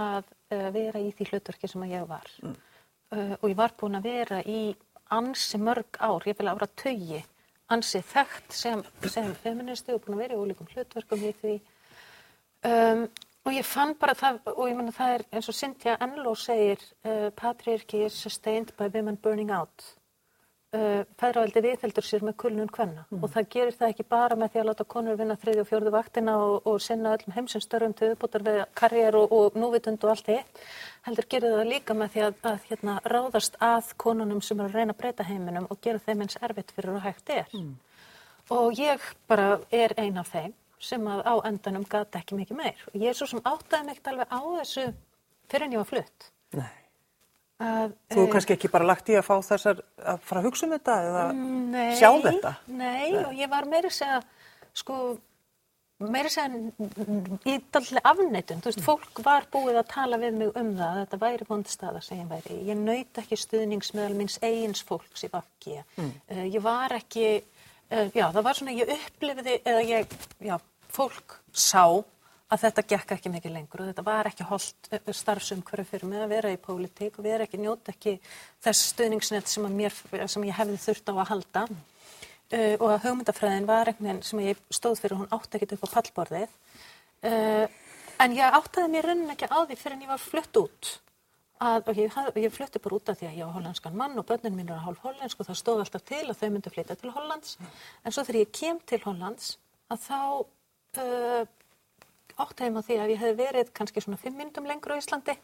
að 0.00 0.24
uh, 0.24 0.68
vera 0.74 1.00
í 1.00 1.10
því 1.16 1.28
hlutverki 1.30 1.70
sem 1.70 1.84
að 1.86 1.94
ég 1.96 2.06
var. 2.10 2.30
Uh, 2.44 3.34
og 3.40 3.46
ég 3.50 3.56
var 3.58 3.74
búin 3.80 3.98
að 4.00 4.08
vera 4.10 4.40
í 4.48 4.62
ansi 5.14 5.60
mörg 5.60 6.00
ár, 6.00 6.24
ég 6.28 6.38
vil 6.40 6.50
ára 6.50 6.68
tögi, 6.80 7.20
ansi 7.72 8.02
þekkt 8.04 8.52
sem, 8.52 8.82
sem 9.08 9.30
feministi 9.44 9.94
og 9.94 10.02
búin 10.04 10.18
að 10.18 10.24
vera 10.24 10.36
í 10.36 10.42
ólíkum 10.42 10.68
hlutverkum 10.74 11.24
í 11.24 11.32
því. 11.40 11.54
Um, 12.64 13.06
Og 13.44 13.52
ég 13.52 13.66
fann 13.68 13.92
bara 14.00 14.14
það, 14.16 14.38
og 14.54 14.68
ég 14.70 14.76
menna 14.78 14.92
það 14.96 15.14
er 15.14 15.22
eins 15.36 15.50
og 15.52 15.56
Cynthia 15.58 15.98
Enlow 16.00 16.36
segir, 16.40 16.80
uh, 17.04 17.28
patriarchy 17.36 18.06
is 18.06 18.14
sustained 18.16 18.72
by 18.78 18.88
women 18.88 19.18
burning 19.20 19.50
out. 19.52 19.84
Uh, 20.74 21.04
Fæðraveldi 21.20 21.60
viðheldur 21.62 22.02
sér 22.02 22.24
með 22.26 22.34
kulnun 22.42 22.70
kvenna 22.72 23.04
og 23.20 23.28
það 23.30 23.44
gerir 23.52 23.76
það 23.78 23.92
ekki 23.92 24.06
bara 24.10 24.34
með 24.34 24.48
því 24.50 24.60
að 24.60 24.66
láta 24.66 24.86
konur 24.90 25.18
vinna 25.20 25.36
þriði 25.38 25.62
og 25.62 25.68
fjörðu 25.68 25.92
vaktina 25.94 26.34
og, 26.42 26.54
og 26.66 26.80
sinna 26.82 27.12
öllum 27.14 27.34
heimsins 27.36 27.68
störfum 27.68 27.94
til 27.94 28.08
viðbútar 28.08 28.42
við 28.42 28.58
karriér 28.80 29.18
og, 29.20 29.34
og 29.36 29.58
núvitund 29.60 30.02
og 30.02 30.10
allt 30.10 30.32
eitt. 30.34 30.64
Heldur 31.06 31.28
gerir 31.30 31.54
það 31.54 31.70
líka 31.70 31.94
með 31.94 32.12
því 32.16 32.26
að, 32.26 32.42
að 32.50 32.68
hérna, 32.72 32.98
ráðast 33.14 33.58
að 33.62 33.94
konunum 34.02 34.42
sem 34.42 34.58
eru 34.58 34.72
að 34.72 34.80
reyna 34.80 34.96
að 34.96 35.00
breyta 35.04 35.30
heiminum 35.30 35.70
og 35.70 35.82
gera 35.86 36.02
þeim 36.02 36.26
eins 36.26 36.40
erfitt 36.42 36.74
fyrir 36.74 36.96
og 36.96 37.06
hægt 37.06 37.34
er. 37.38 37.58
Og 38.50 38.80
ég 38.82 39.10
bara 39.30 39.60
er 39.70 39.94
ein 40.00 40.18
af 40.18 40.34
þeim 40.34 40.56
sem 40.82 41.06
að 41.06 41.22
á 41.22 41.34
endanum 41.46 41.86
gata 41.86 42.18
ekki 42.18 42.40
mikið 42.40 42.64
meir. 42.64 42.88
Og 42.90 42.98
ég 42.98 43.12
er 43.12 43.20
svo 43.20 43.30
sem 43.30 43.44
áttaði 43.46 43.94
ekkert 43.94 44.16
alveg 44.16 44.32
á 44.34 44.40
þessu 44.58 44.88
fyrir 45.52 45.68
en 45.68 45.76
ég 45.78 45.84
var 45.84 45.92
flutt. 45.94 46.32
Nei. 46.58 46.83
Að, 47.62 47.92
Þú 48.10 48.18
eh, 48.18 48.24
er 48.24 48.32
kannski 48.32 48.54
ekki 48.56 48.70
bara 48.72 48.86
lagt 48.88 49.10
í 49.12 49.14
að 49.14 49.28
fá 49.28 49.36
þessar, 49.46 49.84
að 50.02 50.24
fara 50.26 50.40
að 50.40 50.48
hugsa 50.48 50.66
um 50.66 50.72
þetta 50.74 50.96
eða 51.06 51.22
Nei, 51.36 51.92
sjá 52.00 52.08
þetta? 52.24 52.50
Nei, 52.80 53.12
og 53.20 53.36
ég 53.38 53.50
var 53.52 53.68
meira 53.70 53.90
að 53.92 53.94
segja, 53.94 54.16
sko, 54.74 54.96
meira 56.02 56.32
að 56.32 56.34
segja 56.34 57.20
í 57.46 57.54
dalli 57.76 58.02
afneitun. 58.10 58.64
Þú 58.64 58.72
veist, 58.72 58.82
fólk 58.88 59.22
var 59.26 59.46
búið 59.54 59.78
að 59.78 59.92
tala 59.92 60.18
við 60.24 60.40
mig 60.40 60.50
um 60.50 60.72
það, 60.74 60.88
að 60.88 60.98
þetta 61.04 61.20
væri 61.22 61.48
vondstaða 61.52 62.02
sem 62.02 62.24
ég 62.24 62.32
væri. 62.32 62.58
Ég 62.72 62.80
naut 62.80 63.22
ekki 63.22 63.38
stuðningsmeðal 63.44 64.18
minns 64.18 64.40
eigins 64.42 64.82
fólks 64.88 65.22
í 65.22 65.30
vakki. 65.30 65.78
Mm. 65.94 66.12
ég 66.56 66.64
var 66.64 66.96
ekki, 66.98 67.28
uh, 67.38 68.08
já, 68.10 68.26
það 68.26 68.42
var 68.48 68.58
svona, 68.58 68.74
ég 68.80 68.94
upplifiði, 68.98 69.60
eða 69.62 69.86
ég, 69.92 70.18
já, 70.42 70.58
fólk 70.90 71.38
sá 71.54 71.86
að 72.52 72.64
þetta 72.66 72.84
gekk 72.92 73.14
ekki 73.16 73.32
mikið 73.32 73.54
lengur 73.54 73.82
og 73.82 73.90
þetta 73.90 74.04
var 74.06 74.28
ekki 74.28 74.46
holdt 74.48 74.90
starfsumhverju 75.20 75.86
fyrir 75.88 76.10
mig 76.10 76.22
að 76.22 76.34
vera 76.34 76.52
í 76.52 76.60
pólitík 76.60 77.18
og 77.18 77.26
vera 77.26 77.46
ekki, 77.46 77.60
njóta 77.62 77.94
ekki 77.94 78.18
þess 78.64 78.90
stuðningsnett 78.92 79.50
sem, 79.50 79.66
mér, 79.72 79.96
sem 80.30 80.44
ég 80.44 80.58
hefði 80.58 80.80
þurft 80.82 81.08
á 81.10 81.14
að 81.14 81.30
halda. 81.32 81.64
Uh, 82.54 82.74
og 82.76 82.90
að 82.92 83.06
hugmyndafræðin 83.06 83.66
var 83.66 83.88
veginn 83.96 84.20
sem 84.22 84.42
ég 84.44 84.60
stóð 84.72 85.00
fyrir, 85.00 85.16
hún 85.16 85.32
átti 85.32 85.56
ekkert 85.56 85.78
upp 85.78 85.86
á 85.88 85.94
pallborðið. 85.96 86.52
Uh, 87.24 87.64
en 88.20 88.36
ég 88.36 88.58
áttaði 88.60 88.92
mér 88.92 89.08
raunin 89.08 89.32
ekki 89.32 89.48
á 89.48 89.58
því 89.64 89.80
fyrir 89.80 89.96
en 89.96 90.04
ég 90.04 90.12
var 90.12 90.22
flutt 90.22 90.60
út 90.60 90.92
að, 91.64 91.88
og 91.88 91.98
ég, 91.98 92.16
ég 92.44 92.52
flutti 92.52 92.82
bara 92.84 92.98
út 92.98 93.10
af 93.10 93.18
því 93.18 93.30
að 93.30 93.38
ég 93.40 93.48
var 93.48 93.56
hollenskan 93.56 93.96
mann 93.98 94.20
og 94.20 94.28
börnin 94.28 94.56
mín 94.56 94.68
eru 94.68 94.84
hálf 94.84 95.02
hollensk 95.06 95.40
og 95.40 95.48
það 95.48 95.60
stóð 95.60 95.82
alltaf 95.84 96.04
til 96.06 96.22
að 96.26 96.38
þau 96.40 96.48
myndu 96.50 96.72
flytja 96.74 96.96
til 97.00 97.12
Hollands. 97.14 97.58
En 98.04 98.14
svo 98.14 98.24
þegar 98.26 98.40
ég 98.42 98.54
kem 98.60 98.80
til 98.84 99.00
Hollands 99.06 99.54
að 99.92 100.04
þá 100.04 100.20
uh, 101.00 101.44
áttaði 102.40 102.70
mig 102.70 102.82
á 102.82 102.86
því 102.86 102.96
að 102.96 103.04
ef 103.04 103.12
ég 103.14 103.22
hefði 103.22 103.38
verið 103.40 103.72
kannski 103.76 104.02
svona 104.04 104.20
fimm 104.20 104.38
myndum 104.40 104.66
lengur 104.68 104.94
á 104.94 105.00
Íslandi 105.00 105.36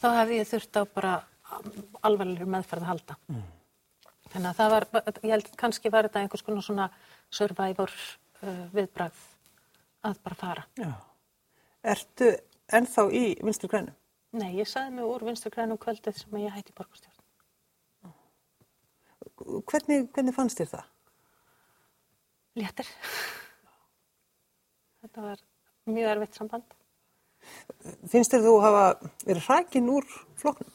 þá 0.00 0.08
hefði 0.20 0.38
ég 0.40 0.48
þurft 0.50 0.80
á 0.80 0.82
bara 0.94 1.14
alvarlegur 2.06 2.50
meðferð 2.50 2.86
að 2.86 2.90
halda. 2.92 3.16
Þannig 4.30 4.48
að 4.52 4.58
það 4.60 4.72
var, 4.74 4.86
ég 5.24 5.32
held 5.34 5.48
kannski 5.58 5.90
var 5.90 6.06
þetta 6.06 6.22
einhvers 6.22 6.44
konar 6.46 6.64
svona 6.64 6.86
survivor 7.34 7.90
uh, 7.90 8.66
viðbragð 8.74 9.24
að 10.06 10.20
bara 10.24 10.38
fara. 10.38 10.66
Já. 10.78 10.92
Ertu 11.94 12.30
ennþá 12.78 13.06
í 13.16 13.24
vinstri 13.42 13.70
grænum? 13.72 13.96
Nei, 14.38 14.52
ég 14.60 14.68
sagði 14.70 14.94
mig 14.94 15.10
úr 15.10 15.24
vinstri 15.26 15.50
grænum 15.50 15.80
kvöldið 15.80 16.20
sem 16.20 16.38
ég 16.38 16.54
hætti 16.54 16.76
borgarstjórn. 16.76 17.16
Hvernig, 19.66 20.06
hvernig 20.14 20.36
fannst 20.36 20.60
þér 20.60 20.70
það? 20.76 20.88
Léttir. 22.60 22.88
Þetta 25.00 25.24
var 25.24 25.42
mjög 25.88 26.10
erfitt 26.14 26.38
samband. 26.38 26.76
Finnst 28.10 28.34
þér 28.34 28.44
þú 28.44 28.56
hafa 28.64 28.84
verið 29.24 29.46
hrækin 29.46 29.92
úr 29.92 30.08
flokknum? 30.40 30.74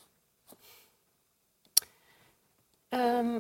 Um, 2.96 3.36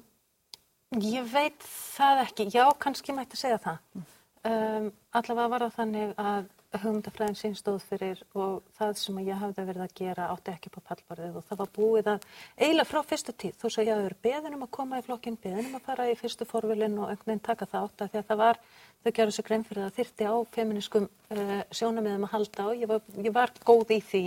ég 1.00 1.25
veit 1.31 1.63
það 1.95 2.22
ekki, 2.25 2.50
já 2.53 2.65
kannski 2.81 3.15
mætti 3.15 3.39
segja 3.39 3.57
það. 3.63 4.05
Um, 4.45 4.91
allavega 5.15 5.51
var 5.53 5.65
það 5.65 5.77
þannig 5.79 6.13
að 6.22 6.50
hugmyndafræðin 6.84 7.38
sín 7.39 7.55
stóð 7.58 7.84
fyrir 7.89 8.22
og 8.36 8.65
það 8.77 8.91
sem 9.01 9.20
ég 9.24 9.39
hafði 9.41 9.65
verið 9.70 9.84
að 9.86 9.96
gera 10.00 10.27
átti 10.33 10.53
ekki 10.53 10.72
på 10.74 10.83
pallbarðið 10.90 11.40
og 11.40 11.46
það 11.48 11.61
var 11.61 11.72
búið 11.77 12.09
að 12.14 12.27
eiginlega 12.59 12.90
frá 12.90 13.00
fyrstu 13.09 13.35
tíð, 13.35 13.55
sagði 13.61 13.81
að 13.83 13.90
ég 13.90 14.03
hefur 14.03 14.18
beðin 14.27 14.57
um 14.57 14.66
að 14.66 14.72
koma 14.77 15.00
í 15.00 15.05
flokkin, 15.05 15.40
beðin 15.44 15.70
um 15.70 15.79
að 15.79 15.88
fara 15.88 16.07
í 16.11 16.18
fyrstu 16.20 16.48
forvilin 16.50 17.00
og 17.00 17.09
einhvern 17.09 17.31
veginn 17.31 17.44
taka 17.50 17.70
það 17.72 17.88
átt 17.90 18.05
að 18.05 18.14
því 18.14 18.22
að 18.22 18.29
það 18.29 18.42
var, 18.44 18.61
þau 19.01 19.11
gerðu 19.20 19.35
sér 19.38 19.50
grein 19.50 19.68
fyrir 19.68 19.85
það 19.85 20.00
þyrti 20.00 20.29
á 20.29 20.35
feminískum 20.57 21.09
uh, 21.09 21.59
sjónamiðum 21.72 22.29
að 22.29 22.33
halda 22.35 22.70
og 22.70 22.85
ég 22.85 22.92
var, 22.92 23.03
ég 23.22 23.35
var 23.35 23.55
góð 23.66 23.96
í 23.96 24.01
því 24.11 24.25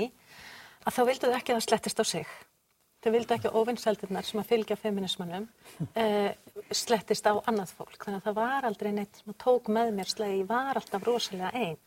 að 0.84 0.94
þá 0.96 1.02
vildu 1.12 1.32
þau 1.32 1.40
ekki 1.40 1.56
að 1.56 1.66
slettist 1.66 2.00
á 2.00 2.04
sig. 2.06 2.38
Þau 2.98 3.12
vildu 3.14 3.34
ekki 3.36 3.46
að 3.46 3.56
óvinnseldirnar 3.60 4.26
sem 4.26 4.40
að 4.40 4.48
fylgja 4.48 4.76
feminismannum 4.80 5.44
uh, 5.86 6.30
slettist 6.80 7.28
á 7.30 7.38
annað 7.46 7.74
fólk. 7.78 8.00
Þannig 8.02 8.18
að 8.18 8.24
það 8.26 8.38
var 8.40 8.66
aldrei 8.66 8.90
neitt 8.96 9.20
sem 9.20 9.30
að 9.30 9.38
tók 9.44 9.70
með 9.70 9.92
mér 9.94 10.10
slagi, 10.10 10.40
ég 10.40 10.48
var 10.50 10.80
alltaf 10.80 11.06
rosalega 11.06 11.52
einn. 11.54 11.78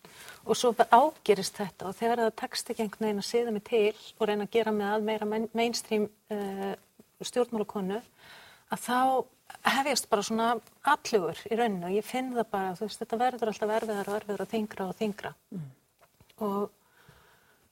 Og 0.48 0.56
svo 0.56 0.72
ágerist 0.88 1.60
þetta 1.60 1.90
og 1.90 1.98
þegar 2.00 2.24
það 2.24 2.38
tekst 2.44 2.72
ekki 2.72 2.86
einhvern 2.86 3.08
veginn 3.10 3.24
að 3.26 3.28
siða 3.28 3.56
mig 3.58 3.66
til 3.68 3.92
og 4.18 4.24
reyna 4.30 4.48
að 4.48 4.56
gera 4.56 4.76
mig 4.78 4.88
að 4.88 5.06
meira 5.12 5.28
main- 5.34 5.52
mainstream 5.58 6.08
uh, 6.32 6.74
stjórnmálakonu, 7.22 8.00
að 8.72 8.86
þá 8.88 8.98
hefjast 9.68 10.08
bara 10.10 10.24
svona 10.26 10.52
allugur 10.88 11.40
í 11.52 11.58
rauninu 11.60 11.90
og 11.90 11.96
ég 11.98 12.08
finn 12.08 12.32
það 12.34 12.48
bara, 12.54 12.76
þú 12.80 12.88
veist, 12.88 13.02
þetta 13.04 13.20
verður 13.20 13.52
alltaf 13.52 13.74
erfiðar 13.76 14.10
og 14.10 14.16
erfiðar 14.22 14.46
og 14.46 14.52
þingra 14.56 14.88
og 14.88 14.96
þingra. 15.02 15.34
Og 16.48 16.70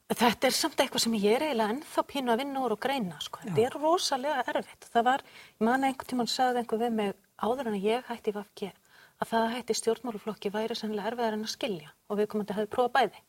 Þetta 0.09 0.47
er 0.47 0.55
samt 0.57 0.79
eitthvað 0.81 1.03
sem 1.03 1.15
ég 1.21 1.35
er 1.35 1.43
eiginlega 1.45 1.73
ennþá 1.75 2.03
pínu 2.09 2.31
að 2.33 2.39
vinna 2.41 2.61
úr 2.65 2.73
og 2.73 2.79
greina, 2.81 3.19
sko. 3.21 3.43
Þetta 3.43 3.65
er 3.67 3.75
rosalega 3.77 4.45
erfitt. 4.49 4.87
Það 4.89 5.05
var, 5.05 5.23
ég 5.53 5.65
man 5.67 5.85
einhvern 5.85 6.09
tímann 6.09 6.31
sagði 6.31 6.63
einhver 6.63 6.81
við 6.81 6.95
mig 6.97 7.11
áður 7.37 7.69
en 7.69 7.77
að 7.77 7.85
ég 7.85 8.07
hætti 8.09 8.33
VFG 8.33 8.71
að 9.19 9.29
það 9.29 9.43
að 9.43 9.53
hætti 9.55 9.75
stjórnmáluflokki 9.77 10.51
væri 10.53 10.77
sennilega 10.79 11.11
erfiðar 11.11 11.37
en 11.37 11.45
að 11.45 11.53
skilja 11.53 11.91
og 12.07 12.19
við 12.19 12.29
komandi 12.31 12.55
hefði 12.57 12.71
prófað 12.73 12.95
bæði. 12.95 13.21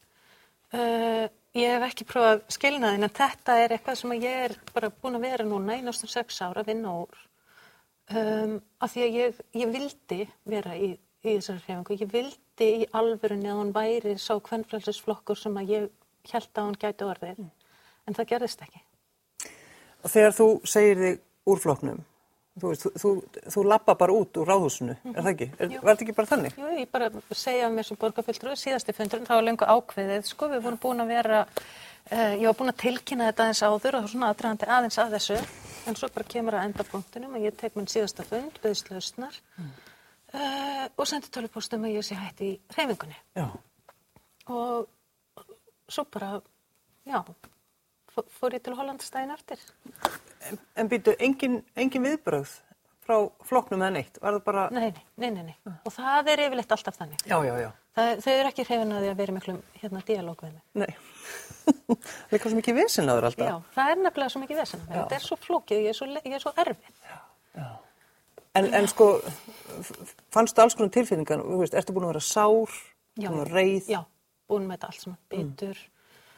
Uh, 0.70 1.24
ég 1.58 1.72
hef 1.74 1.86
ekki 1.88 2.06
prófað 2.06 2.42
skilnaðin 2.54 3.06
en 3.08 3.14
þetta 3.20 3.56
er 3.58 3.74
eitthvað 3.74 3.98
sem 3.98 4.16
ég 4.16 4.42
er 4.46 4.56
bara 4.70 4.92
búin 4.94 5.18
að 5.18 5.26
vera 5.26 5.46
núna 5.46 5.76
í 5.76 5.82
næstum 5.84 6.10
sex 6.12 6.38
ára 6.44 6.62
að 6.62 6.70
vinna 6.70 6.92
úr 7.02 7.22
um, 8.14 8.54
af 8.78 8.92
því 8.92 9.06
að 9.06 9.16
ég, 9.18 9.40
ég 9.58 9.72
vildi 9.74 10.20
vera 10.52 10.76
í, 10.78 10.92
í 10.94 11.34
þessari 11.34 11.64
hrefingu. 11.64 11.98
Ég 11.98 12.12
vildi 12.14 12.70
í 12.84 12.86
alvörunni 12.94 13.50
að 13.50 13.60
hún 13.64 13.74
væri 13.74 14.14
sá 14.22 14.36
kvennfrælsisflokkur 14.46 15.42
sem 15.42 15.58
að 15.58 15.74
ég 15.74 15.90
held 16.28 16.52
að 16.54 16.68
hún 16.68 16.78
gæti 16.80 17.08
orðið, 17.08 17.42
en 18.06 18.16
það 18.16 18.30
gerðist 18.34 18.62
ekki. 18.66 18.84
Og 20.00 20.12
þegar 20.12 20.36
þú 20.36 20.46
segir 20.68 21.00
þig 21.00 21.20
úr 21.50 21.60
flokknum, 21.60 22.00
þú, 22.60 22.72
þú, 22.80 22.90
þú, 23.02 23.10
þú 23.54 23.64
lappa 23.68 23.94
bara 23.98 24.14
út 24.16 24.40
úr 24.40 24.48
ráðhúsinu, 24.48 24.96
er 25.12 25.18
það 25.18 25.30
ekki? 25.32 25.48
Er, 25.56 25.74
var 25.80 25.92
þetta 25.92 26.06
ekki 26.06 26.16
bara 26.16 26.30
þannig? 26.30 26.56
Jú, 26.60 26.70
ég 26.78 26.90
bara 26.92 27.10
segja 27.36 27.70
mér 27.72 27.88
sem 27.88 28.00
borgarfulltrúi 28.00 28.56
síðasti 28.58 28.94
fundurinn, 28.96 29.28
það 29.28 29.40
var 29.40 29.46
lengur 29.46 29.72
ákveðið, 29.74 30.26
sko, 30.28 30.50
við 30.52 30.64
vorum 30.66 30.82
búin 30.82 31.04
að 31.04 31.12
vera, 31.14 31.40
uh, 31.46 32.32
ég 32.36 32.46
var 32.48 32.58
búin 32.60 32.72
að 32.72 32.80
tilkynna 32.84 33.30
þetta 33.30 33.46
aðeins 33.46 33.64
áður 33.64 33.98
og 34.00 34.08
svona 34.12 34.30
aðdragandi 34.32 34.70
aðeins 34.76 35.00
að 35.00 35.16
þessu, 35.16 35.40
en 35.88 35.98
svo 36.00 36.12
bara 36.14 36.30
kemur 36.34 36.58
að 36.58 36.68
endapunktinum 36.68 37.36
og 37.38 37.48
ég 37.48 37.58
tek 37.60 37.76
minn 37.78 37.90
síðasta 37.90 38.26
fund, 38.28 38.60
byggðist 38.60 38.92
lausnar 38.92 39.40
uh, 39.60 40.86
og 40.96 41.08
sendi 41.08 41.32
tölupóstum 41.32 41.86
að 41.88 41.98
ég 41.98 42.06
sé 42.06 42.18
hætti 42.18 42.54
í 42.54 42.56
reyfingunni. 42.76 43.20
Já. 43.38 43.48
og 44.50 44.88
svo 45.90 46.04
bara, 46.14 46.32
já, 47.08 47.20
fó- 48.14 48.26
fór 48.40 48.56
ég 48.56 48.62
til 48.66 48.74
Hollandstæðin 48.78 49.34
eftir. 49.36 49.62
En, 50.48 50.58
en 50.80 50.88
býtu, 50.90 51.14
engin, 51.22 51.60
engin 51.76 52.04
viðbrögð 52.06 52.56
frá 53.04 53.16
flokknum 53.48 53.82
eða 53.82 53.94
neitt? 53.98 54.18
Var 54.22 54.36
það 54.38 54.44
bara... 54.46 54.64
Nei, 54.74 54.90
nei, 54.92 55.04
nei, 55.16 55.30
nei, 55.36 55.44
nei. 55.66 55.76
Og 55.88 55.92
það 55.94 56.28
er 56.34 56.42
yfirleitt 56.46 56.74
alltaf 56.76 56.98
þannig. 57.00 57.22
Já, 57.26 57.38
já, 57.48 57.54
já. 57.64 57.70
Það, 57.98 58.10
þau 58.22 58.32
eru 58.36 58.50
ekki 58.52 58.64
hrifin 58.68 58.92
að 58.94 59.06
vera 59.18 59.34
miklum 59.34 59.56
hérna 59.80 60.02
dialóg 60.06 60.44
við 60.46 60.52
mig. 60.54 60.62
Nei. 60.78 60.90
það 61.90 62.36
er 62.36 62.42
hvað 62.44 62.52
sem 62.52 62.60
ekki 62.62 62.74
visinaður 62.76 63.26
alltaf. 63.30 63.48
Já, 63.50 63.56
það 63.74 63.90
er 63.94 64.02
nefnilega 64.04 64.34
svo 64.34 64.42
mikið 64.44 64.60
að 64.62 64.74
þetta 64.94 65.16
er 65.18 65.24
svo 65.26 65.38
flókið, 65.42 65.82
ég 65.88 65.90
er 65.94 65.98
svo, 65.98 66.06
ég 66.20 66.36
er 66.38 66.44
svo 66.44 66.52
erfið. 66.64 67.00
En, 68.58 68.66
en 68.74 68.86
sko, 68.90 69.06
f- 69.80 70.14
fannstu 70.34 70.62
alls 70.62 70.74
konar 70.78 70.90
tilfinningar, 70.94 71.42
þú 71.46 71.66
ertu 71.78 71.94
búin 71.94 72.06
að 72.08 72.14
vera 72.16 72.22
sár, 72.26 72.72
Já. 73.20 73.28
reið, 73.46 73.90
Já, 73.92 74.00
búin 74.50 74.68
með 74.68 74.78
þetta 74.78 74.90
allt 74.90 75.04
saman, 75.04 75.20
bitur, 75.32 75.82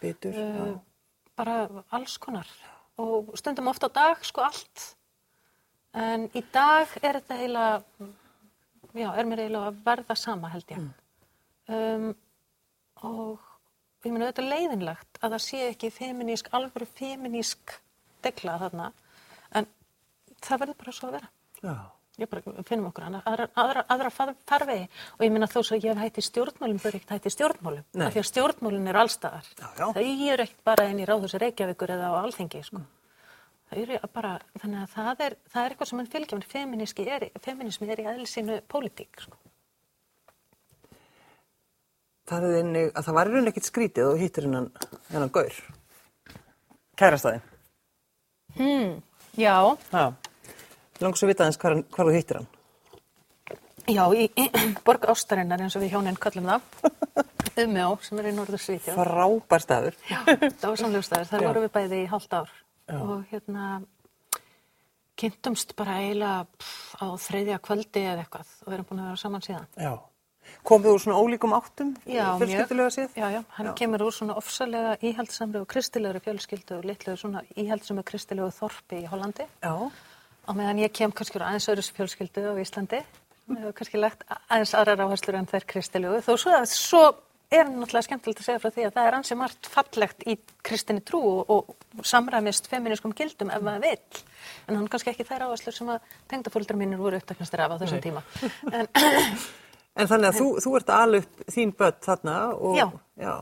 bitur? 0.02 0.38
uh, 0.38 0.74
bara 1.38 1.84
alls 1.96 2.18
konar. 2.22 2.48
Og 3.00 3.32
stundum 3.40 3.70
ofta 3.72 3.88
á 3.88 3.96
dag, 3.96 4.26
sko, 4.28 4.44
allt. 4.44 4.90
En 5.96 6.28
í 6.36 6.42
dag 6.52 6.92
er 7.02 7.18
þetta 7.20 7.38
heila, 7.40 7.64
já, 8.96 9.08
er 9.10 9.28
mér 9.28 9.44
eiginlega 9.44 9.70
að 9.72 9.80
verða 9.86 10.16
sama, 10.16 10.52
held 10.52 10.72
ég. 10.72 10.84
Um, 11.72 12.12
og 13.02 13.48
ég 14.04 14.12
meina 14.12 14.28
þetta 14.30 14.44
er 14.44 14.50
leiðinlegt 14.50 15.20
að 15.20 15.34
það 15.36 15.44
sé 15.46 15.62
ekki 15.70 15.92
feminísk, 15.94 16.52
alvöru 16.56 16.88
feminísk 16.96 17.76
degla 18.24 18.58
þarna, 18.62 18.92
en 19.58 19.68
það 20.42 20.64
verður 20.64 20.80
bara 20.84 20.96
svo 20.96 21.10
að 21.10 21.18
vera. 21.18 21.32
Já. 21.62 21.76
Finnum 22.16 22.86
okkur 22.90 23.04
annað, 23.08 23.22
aðra, 23.26 23.46
aðra, 23.56 23.82
aðra 23.94 24.10
far- 24.12 24.34
farvegi 24.46 24.88
og 25.16 25.22
ég 25.24 25.32
minna 25.32 25.46
þó 25.48 25.62
svo 25.64 25.76
að 25.78 25.84
ég 25.86 25.94
hef 25.96 26.02
hætti 26.04 26.24
stjórnmálum 26.26 26.80
bör 26.82 26.96
ekkert 26.98 27.14
hætti 27.16 27.30
stjórnmálum 27.32 27.84
Nei. 27.96 28.06
af 28.06 28.12
því 28.12 28.20
að 28.22 28.28
stjórnmálun 28.30 28.88
eru 28.92 29.00
allstaðar 29.02 29.46
Já, 29.56 29.68
já. 29.78 29.86
þau 29.96 30.02
eru 30.02 30.42
ekkert 30.44 30.64
bara 30.68 30.88
inn 30.92 31.00
í 31.00 31.06
ráðhúsi 31.08 31.40
Reykjavíkur 31.40 31.94
eða 31.96 32.10
á 32.12 32.20
Alþingi 32.20 32.62
sko. 32.68 32.82
þau 33.72 33.78
eru 33.80 33.98
bara, 34.12 34.34
þannig 34.60 34.82
að 34.84 34.90
það 34.92 35.24
er, 35.26 35.36
það 35.54 35.64
er 35.64 35.70
eitthvað 35.72 35.88
sem 35.88 35.96
mann 36.02 36.10
fylgja, 36.12 36.40
feminíski 36.52 37.06
er, 37.08 37.28
feminismi 37.40 37.88
er 37.90 38.02
í 38.04 38.08
eðlisínu 38.12 38.60
pólitík 38.68 39.24
sko. 39.24 39.38
Það 42.28 42.44
er 42.48 42.58
einnig 42.60 42.92
að 42.92 43.06
það 43.08 43.16
var 43.16 43.28
í 43.30 43.32
raun 43.34 43.48
ekkert 43.50 43.66
skrítið 43.66 44.10
og 44.12 44.20
hittir 44.20 44.44
hennan, 44.46 44.68
hennan 45.10 45.32
gaur. 45.34 45.56
Kærastæðin. 47.00 47.42
Já, 49.40 49.56
Já. 49.90 50.04
Langar 51.02 51.18
svo 51.18 51.26
að 51.28 51.32
vita 51.32 51.46
aðeins 51.46 51.58
hvar, 51.62 51.78
hvar 51.96 52.08
þú 52.08 52.16
hittir 52.16 52.38
hann. 52.40 52.50
já, 53.90 54.04
í, 54.14 54.28
í 54.38 54.48
borg 54.86 55.08
ástarinnar 55.10 55.64
eins 55.64 55.76
og 55.76 55.82
við 55.82 55.96
hjónin 55.96 56.18
kallum 56.20 56.46
það 56.52 56.60
Umjó, 57.62 57.88
sem 58.00 58.20
er 58.22 58.28
í 58.30 58.34
norður 58.36 58.62
Svítjóð 58.62 58.96
Frábær 58.96 59.60
staður. 59.60 59.96
Já, 60.08 60.20
dásamlegu 60.62 61.02
staður. 61.04 61.26
Þar 61.28 61.42
Já. 61.42 61.48
vorum 61.50 61.66
við 61.66 61.72
bæði 61.74 61.98
í 62.00 62.06
hálft 62.08 62.32
ár 62.38 62.54
og 62.92 63.26
hérna 63.30 63.66
kynntumst 65.20 65.74
bara 65.76 65.98
eiginlega 66.00 66.46
á 66.98 67.06
þriðja 67.20 67.58
kvöldi 67.62 68.06
eða 68.06 68.24
eitthvað 68.24 68.54
og 68.62 68.70
við 68.70 68.76
erum 68.78 68.88
búin 68.88 69.02
að 69.02 69.10
vera 69.10 69.20
saman 69.20 69.44
síðan. 69.44 69.68
Já. 69.76 69.92
Komið 70.66 70.94
úr 70.96 71.02
svona 71.04 71.20
ólíkum 71.22 71.52
áttum? 71.54 71.92
Já, 72.08 72.24
Fjölskyldulega 72.40 72.90
séð? 72.90 73.12
Já, 73.20 73.26
já, 73.30 73.42
hann 73.58 73.68
Já. 73.68 73.74
kemur 73.78 74.02
úr 74.08 74.14
svona 74.16 74.34
ofsalega 74.40 74.96
íhaldsamri 75.04 75.60
og 75.60 75.68
kristilegri 75.70 76.22
fjölskyldu 76.24 76.80
og 76.80 76.88
litlu 76.88 77.14
svona 77.20 77.44
íhaldsamri 77.54 78.02
og 80.48 80.58
meðan 80.58 80.82
ég 80.82 80.94
kem 80.94 81.12
kannski 81.14 81.38
úr 81.38 81.46
aðeins 81.48 81.68
öðru 81.72 81.84
fjölskyldu 81.98 82.46
á 82.50 82.54
Íslandi 82.62 83.02
kannski 83.76 84.00
lagt 84.00 84.24
aðeins 84.48 84.74
aðrar 84.78 85.04
áherslur 85.06 85.38
en 85.38 85.50
þær 85.50 85.68
kristilegu 85.74 86.22
þó 86.24 86.32
svo, 86.40 86.58
svo 86.68 87.02
er 87.52 87.68
náttúrulega 87.68 88.06
skemmtilegt 88.06 88.40
að 88.40 88.48
segja 88.48 88.62
frá 88.62 88.70
því 88.72 88.84
að 88.88 88.94
það 88.96 89.08
er 89.08 89.16
ansi 89.18 89.38
margt 89.38 89.70
fallegt 89.70 90.26
í 90.28 90.36
kristinni 90.64 91.04
trú 91.04 91.20
og, 91.42 91.50
og 91.52 92.06
samræmist 92.08 92.70
feminískum 92.70 93.14
gildum 93.16 93.52
ef 93.52 93.64
maður 93.64 93.88
vill 93.88 94.22
en 94.68 94.78
hann 94.78 94.88
kannski 94.92 95.12
ekki 95.12 95.26
þær 95.28 95.48
áherslur 95.48 95.76
sem 95.76 95.90
að 95.92 96.14
tengdafóldrar 96.32 96.80
mínir 96.80 97.02
voru 97.02 97.20
upptaknastir 97.20 97.64
af 97.64 97.76
á 97.76 97.80
þessum 97.82 98.00
Nei. 98.00 98.06
tíma 98.06 98.24
en, 98.78 98.88
En 99.92 100.08
þannig 100.08 100.30
að 100.30 100.38
þú, 100.40 100.46
þú 100.64 100.70
ert 100.78 100.90
að 100.90 101.02
ala 101.04 101.18
upp 101.20 101.40
þín 101.52 101.72
börn 101.76 101.98
þarna 102.06 102.36
og... 102.56 102.76
Já. 102.78 102.86
Já. 103.20 103.32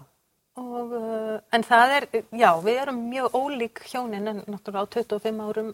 Og, 0.61 0.95
uh, 0.99 1.37
en 1.55 1.65
það 1.65 1.93
er, 1.97 2.07
já, 2.41 2.49
við 2.65 2.81
erum 2.83 2.99
mjög 3.07 3.37
ólík 3.39 3.83
hjónin 3.87 4.27
en 4.33 4.41
náttúrulega 4.51 4.83
á 4.83 4.93
25 4.99 5.45
árum 5.47 5.71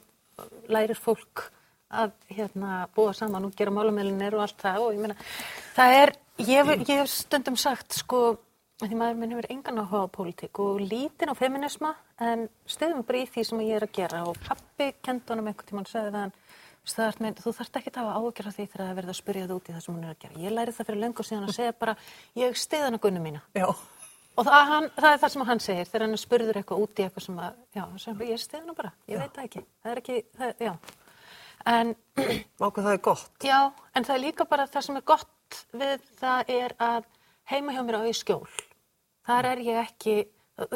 lærir 0.68 0.98
fólk 0.98 1.46
að 1.96 2.10
hérna 2.34 2.86
búa 2.96 3.12
saman 3.16 3.46
og 3.46 3.54
gera 3.56 3.70
málamælinir 3.72 4.34
og 4.36 4.42
allt 4.44 4.58
það 4.60 4.80
og 4.82 4.96
ég 4.96 5.00
meina, 5.04 5.16
það 5.76 5.94
er, 6.02 6.12
ég, 6.42 6.72
hef- 6.90 7.08
stundum 7.12 7.56
sagt 7.56 7.94
sko, 8.02 8.20
því 8.82 8.98
maður 8.98 9.20
minn 9.22 9.32
hefur 9.32 9.48
engan 9.54 9.80
á 9.80 9.86
pólitík 10.12 10.58
og 10.60 10.80
lítinn 10.82 11.32
á 11.32 11.36
feminisma 11.38 11.94
en 12.20 12.48
stöðum 12.68 13.06
bara 13.06 13.22
í 13.22 13.28
því 13.30 13.44
sem 13.48 13.62
ég 13.64 13.76
er 13.78 13.86
að 13.86 13.94
gera 13.96 14.24
og 14.28 14.36
pappi 14.44 14.90
kendi 15.02 15.32
honum 15.32 15.46
einhvern 15.48 15.70
tímann 15.70 15.86
og 15.88 15.92
sagði 15.94 16.12
hann 16.20 16.32
"Veistu, 16.86 17.00
það 17.00 17.08
ert 17.08 17.20
með- 17.24 17.40
þú 17.42 17.52
þarft 17.56 17.76
ekki 17.80 17.90
að 17.90 17.96
hafa 17.96 18.14
af 18.46 18.54
því 18.56 18.66
þegar 18.66 18.86
það 18.86 18.96
verða 18.98 19.10
að 19.14 19.20
spyrja 19.22 19.46
það 19.46 19.56
út 19.56 19.68
í 19.68 19.72
það 19.72 19.80
sem 19.86 19.94
hún 19.94 20.04
er 20.04 20.10
að 20.14 20.20
gera. 20.22 20.40
Ég 20.44 20.52
læri 20.52 20.72
það 20.72 20.86
fyrir 20.86 21.00
löngu 21.02 21.22
síðan 21.26 21.46
að 21.48 21.54
segja 21.56 21.72
bara, 21.72 21.96
ég 22.36 22.54
stiði 22.56 22.84
hana 22.84 22.98
gunnu 22.98 23.20
mína. 23.24 23.40
Já. 23.54 23.66
Og 24.36 24.44
það, 24.44 24.62
hann, 24.68 24.86
það 24.98 25.10
er 25.14 25.20
það 25.22 25.32
sem 25.32 25.44
hann 25.48 25.60
segir 25.64 25.88
þegar 25.88 26.02
hann 26.06 26.18
spurður 26.20 26.58
eitthvað 26.60 26.82
út 26.84 27.00
í 27.00 27.04
eitthvað 27.06 27.24
sem 27.26 27.38
að, 27.40 27.54
já, 27.78 27.84
sem, 28.02 28.18
ég 28.28 28.40
stiði 28.42 28.60
hana 28.66 28.74
bara, 28.76 28.90
ég 29.08 29.20
veit 29.22 29.32
það 29.38 29.46
ekki. 29.48 29.62
Það 29.82 29.92
er 29.94 30.00
ekki, 30.02 30.16
það, 30.36 30.54
já. 30.66 30.74
En, 31.72 31.92
Váka 32.60 32.84
það 32.84 32.92
er 32.92 33.00
gott. 33.08 33.30
já, 33.42 33.60
en 33.96 34.04
það 34.06 34.14
er 34.18 34.22
líka 34.26 34.44
bara 34.50 34.66
það 34.70 34.84
sem 34.86 34.98
er 35.00 35.06
gott 35.08 35.60
við 35.72 36.04
það 36.20 36.52
er 36.60 36.74
að 36.84 37.08
heima 37.50 37.72
hjá 37.74 37.82
mér 37.88 37.98
á 37.98 38.02
í 38.06 38.12
skjól. 38.14 38.44
Þar 39.26 39.48
er 39.54 39.62
ég 39.66 39.80
ekki, 39.82 40.16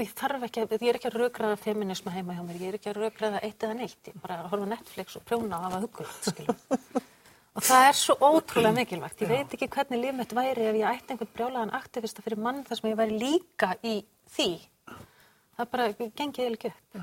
ég 0.00 0.10
þarf 0.18 0.48
ekki, 0.48 0.64
að- 0.64 0.74
ég 0.80 0.88
er 0.90 0.98
ekki 0.98 1.10
að 1.12 1.20
raukraða 1.20 1.60
feminisma 1.60 2.10
heima 2.16 2.34
hjá 2.34 2.42
mér, 2.48 2.58
ég 2.64 2.72
er 2.72 2.80
ekki 2.80 2.90
að 2.94 2.98
raukraða 3.04 3.44
eitt 3.46 3.62
eða 3.68 3.76
neitt, 3.78 4.00
ég 4.08 4.16
bara 4.24 4.40
að 4.40 4.50
horfa 4.54 4.66
Netflix 4.72 5.16
og 5.20 5.22
prjóna 5.28 5.60
hafa 5.62 5.84
hugulegt, 5.84 6.32
skiljum. 6.32 6.56
Og 7.60 7.66
það 7.68 7.86
er 7.90 7.96
svo 7.98 8.14
ótrúlega 8.24 8.72
mikilvægt. 8.72 9.20
Ég 9.20 9.28
veit 9.28 9.50
ekki 9.52 9.66
hvernig 9.68 9.98
líf 10.00 10.14
mitt 10.16 10.30
væri 10.32 10.64
ef 10.70 10.76
ég 10.78 10.86
ætti 10.88 11.12
einhvern 11.12 11.28
brjálagan 11.34 11.72
aktivista 11.76 12.22
fyrir 12.24 12.40
mann 12.40 12.62
þar 12.64 12.78
sem 12.78 12.88
ég 12.88 12.96
væri 12.96 13.18
líka 13.20 13.74
í 13.84 13.98
því. 14.32 14.46
Það 15.58 15.68
bara 15.74 15.88
gengið 15.98 16.46
ekki 16.54 16.70
upp. 16.70 16.96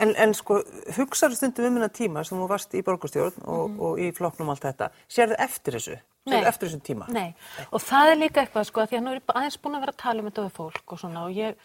En, 0.00 0.14
en 0.16 0.32
sko, 0.32 0.62
hugsaðu 0.96 1.36
stundum 1.36 1.68
um 1.68 1.76
minna 1.76 1.90
tíma 1.92 2.24
sem 2.24 2.40
þú 2.40 2.48
varst 2.48 2.72
í 2.72 2.80
borgarstjórn 2.86 3.44
og, 3.52 3.76
og 3.84 4.00
í 4.00 4.08
flokknum 4.16 4.48
allt 4.54 4.64
þetta. 4.64 4.88
Sérðu 5.12 5.38
eftir 5.44 5.76
þessu? 5.76 6.00
Sérðu 6.24 6.50
eftir 6.54 6.70
þessum 6.70 6.84
tíma? 6.88 7.12
Nei, 7.12 7.28
og 7.68 7.84
það 7.84 8.14
er 8.14 8.20
líka 8.24 8.46
eitthvað 8.46 8.68
sko, 8.70 8.88
því 8.88 9.00
að 9.02 9.04
nú 9.04 9.12
er 9.12 9.20
ég 9.20 9.36
aðeins 9.36 9.60
búin 9.60 9.76
að 9.76 9.84
vera 9.84 9.96
að 9.98 10.02
tala 10.06 10.24
um 10.24 10.32
þetta 10.32 10.48
við 10.48 10.56
fólk 10.56 10.96
og 10.96 11.04
svona 11.04 11.28
og 11.28 11.36
ég, 11.36 11.62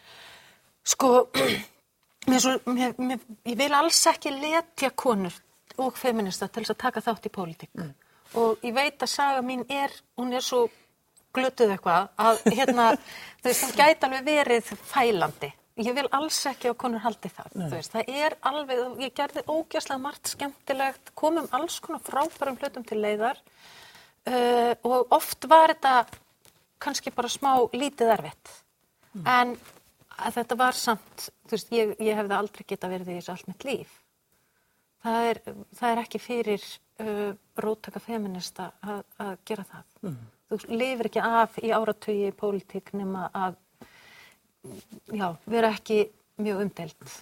sko, 0.83 1.15
mér 2.29 2.43
svo, 2.43 2.59
mér, 2.75 2.99
mér, 2.99 3.27
ég 3.47 3.59
vil 3.63 3.73
alls 3.79 4.03
ekki 4.11 4.35
letja 4.35 4.91
konur 4.91 5.39
og 5.79 5.95
feminista 5.97 6.51
til 6.51 6.67
þess 6.67 6.75
að 6.75 6.83
taka 6.89 7.07
þátt 7.07 7.31
í 7.31 7.37
pólitík. 7.39 7.71
Og 8.39 8.63
ég 8.65 8.73
veit 8.75 9.03
að 9.03 9.11
saga 9.11 9.43
mín 9.45 9.65
er, 9.69 9.93
hún 10.17 10.33
er 10.33 10.45
svo 10.45 10.65
glötuð 11.33 11.75
eitthvað 11.75 12.07
að 12.21 12.41
hérna, 12.53 12.87
þú 13.41 13.49
veist, 13.49 13.65
það 13.65 13.77
gæti 13.81 14.07
alveg 14.07 14.25
verið 14.29 14.71
fælandi. 14.93 15.51
Ég 15.81 15.95
vil 15.97 16.05
alls 16.13 16.37
ekki 16.45 16.69
að 16.69 16.79
konur 16.83 17.01
haldi 17.01 17.31
það. 17.33 17.53
Þú 17.55 17.69
veist, 17.71 17.93
það 17.95 18.17
er 18.23 18.35
alveg, 18.45 18.81
ég 19.01 19.13
gerði 19.17 19.45
ógjastlega 19.49 20.03
margt 20.03 20.29
skemmtilegt, 20.29 21.13
komum 21.17 21.47
alls 21.57 21.79
konar 21.81 22.03
frábærum 22.05 22.59
hlutum 22.61 22.85
til 22.85 22.99
leiðar 23.01 23.39
uh, 24.29 24.73
og 24.85 25.15
oft 25.17 25.47
var 25.49 25.73
þetta 25.73 25.95
kannski 26.83 27.13
bara 27.15 27.31
smá 27.31 27.55
lítið 27.73 28.13
erfitt. 28.13 28.53
En 29.25 29.55
að 30.13 30.37
þetta 30.37 30.57
var 30.59 30.77
samt, 30.77 31.27
þú 31.47 31.57
veist, 31.57 31.73
ég, 31.73 31.93
ég 32.01 32.17
hefði 32.17 32.37
aldrei 32.37 32.65
geta 32.69 32.89
verið 32.91 33.13
í 33.13 33.17
þessu 33.17 33.33
allt 33.33 33.49
mitt 33.49 33.65
líf. 33.67 33.99
Það 35.03 35.29
er, 35.29 35.39
það 35.79 35.89
er 35.89 36.01
ekki 36.03 36.21
fyrir 36.21 36.67
róttaka 37.57 37.99
feminista 37.99 38.71
að, 38.81 39.03
að 39.19 39.37
gera 39.45 39.65
það. 39.69 40.17
Þú 40.49 40.59
lifir 40.69 41.09
ekki 41.09 41.23
af 41.23 41.57
í 41.57 41.71
áratugi 41.73 42.27
í 42.27 42.35
pólitík 42.37 42.93
nema 42.93 43.29
að 43.33 43.55
já, 45.11 45.35
vera 45.49 45.71
ekki 45.73 46.05
mjög 46.43 46.61
umdelt. 46.65 47.15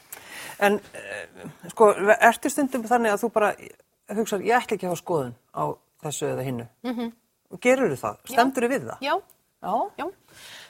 En 0.60 0.80
eh, 0.94 1.48
sko, 1.72 1.92
ertu 2.20 2.52
stundum 2.52 2.84
þannig 2.88 3.16
að 3.16 3.24
þú 3.24 3.32
bara 3.34 3.54
hugsar, 4.12 4.44
ég 4.44 4.58
ætla 4.60 4.78
ekki 4.78 4.88
að 4.88 4.94
hafa 4.94 5.02
skoðun 5.02 5.36
á 5.56 5.64
þessu 6.04 6.28
eða 6.32 6.48
hinnu. 6.48 6.68
Mm 6.84 6.96
-hmm. 6.96 7.12
Gerur 7.62 7.96
það? 7.96 8.18
Stendur 8.26 8.68
við 8.68 8.88
það? 8.90 8.98
Já, 9.02 9.16
Já. 9.62 9.92
já. 9.98 10.08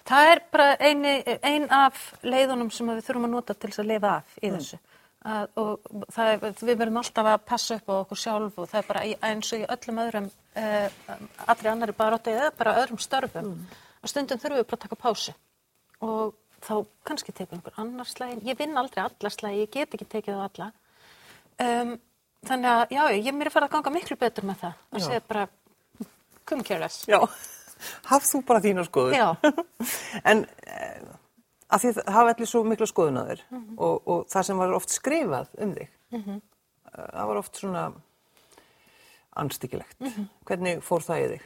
Það 0.06 0.30
er 0.32 0.42
bara 0.52 0.76
eini, 0.80 1.14
ein 1.42 1.68
af 1.72 2.00
leiðunum 2.24 2.72
sem 2.72 2.90
við 2.92 3.06
þurfum 3.06 3.28
að 3.30 3.36
nota 3.36 3.54
til 3.54 3.70
þess 3.70 3.84
að 3.84 3.92
lifa 3.94 4.16
af 4.18 4.34
í 4.42 4.50
þessu. 4.52 4.80
Að, 4.80 4.91
og 5.22 5.84
það 6.10 6.32
er, 6.32 6.44
við 6.66 6.78
verðum 6.80 7.00
alltaf 7.02 7.28
að 7.30 7.44
passa 7.46 7.78
upp 7.78 7.90
á 7.94 7.96
okkur 8.00 8.18
sjálf 8.18 8.58
og 8.58 8.70
það 8.72 8.80
er 8.80 8.88
bara 8.88 9.04
eins 9.30 9.52
og 9.54 9.62
í 9.62 9.68
öllum 9.76 10.02
öðrum, 10.02 10.30
uh, 10.58 11.16
allri 11.46 11.70
annari 11.70 11.96
baróttu 11.98 12.34
eða 12.34 12.52
bara 12.58 12.78
öðrum 12.82 13.02
störfum. 13.02 13.52
Og 14.02 14.10
stundum 14.10 14.42
þurfum 14.42 14.58
við 14.58 14.70
bara 14.72 14.80
að 14.80 14.86
taka 14.88 14.98
pásu 14.98 15.36
og 16.02 16.34
þá 16.66 16.74
kannski 17.06 17.34
tekur 17.38 17.60
einhver 17.60 17.78
annar 17.82 18.10
slægin. 18.10 18.42
Ég 18.46 18.58
vinn 18.58 18.78
aldrei 18.78 19.04
alla 19.04 19.30
slægi, 19.34 19.62
ég 19.62 19.74
get 19.74 19.94
ekki 19.94 20.10
tekið 20.10 20.42
á 20.42 20.46
alla. 20.48 20.70
Um, 21.62 21.96
þannig 22.48 22.72
að, 22.72 22.84
já, 22.96 23.02
ég 23.22 23.38
mér 23.38 23.50
er 23.50 23.54
farið 23.54 23.70
að 23.70 23.74
ganga 23.78 23.94
miklu 23.94 24.18
betur 24.18 24.48
með 24.50 24.64
það. 24.64 24.84
Að 24.90 25.02
Já. 25.02 25.06
segja 25.06 25.24
bara, 25.30 25.48
come 26.50 26.66
careless. 26.66 27.04
Já. 27.10 27.20
Haf 28.10 28.26
þú 28.30 28.42
bara 28.50 28.64
þína 28.66 28.86
skoðun. 28.90 29.18
Já. 29.18 29.28
en 30.32 30.46
að 31.72 31.84
því 31.86 31.92
það 31.98 32.14
hafa 32.16 32.34
allir 32.36 32.50
svo 32.52 32.64
miklu 32.68 32.88
skoðun 32.90 33.20
að 33.22 33.30
þér 33.32 33.42
Mhm. 33.52 33.76
og, 33.78 34.08
og 34.08 34.26
það 34.28 34.44
sem 34.50 34.58
var 34.58 34.74
oft 34.74 34.90
skrifað 34.90 35.48
um 35.58 35.76
þig, 35.76 35.90
mm 36.12 36.42
það 36.92 37.28
var 37.28 37.38
oft 37.38 37.56
svona 37.56 37.94
anstyggilegt. 39.40 39.96
Mhm. 40.00 40.26
Hvernig 40.46 40.82
fór 40.84 41.00
það 41.06 41.22
í 41.24 41.28
þig? 41.32 41.42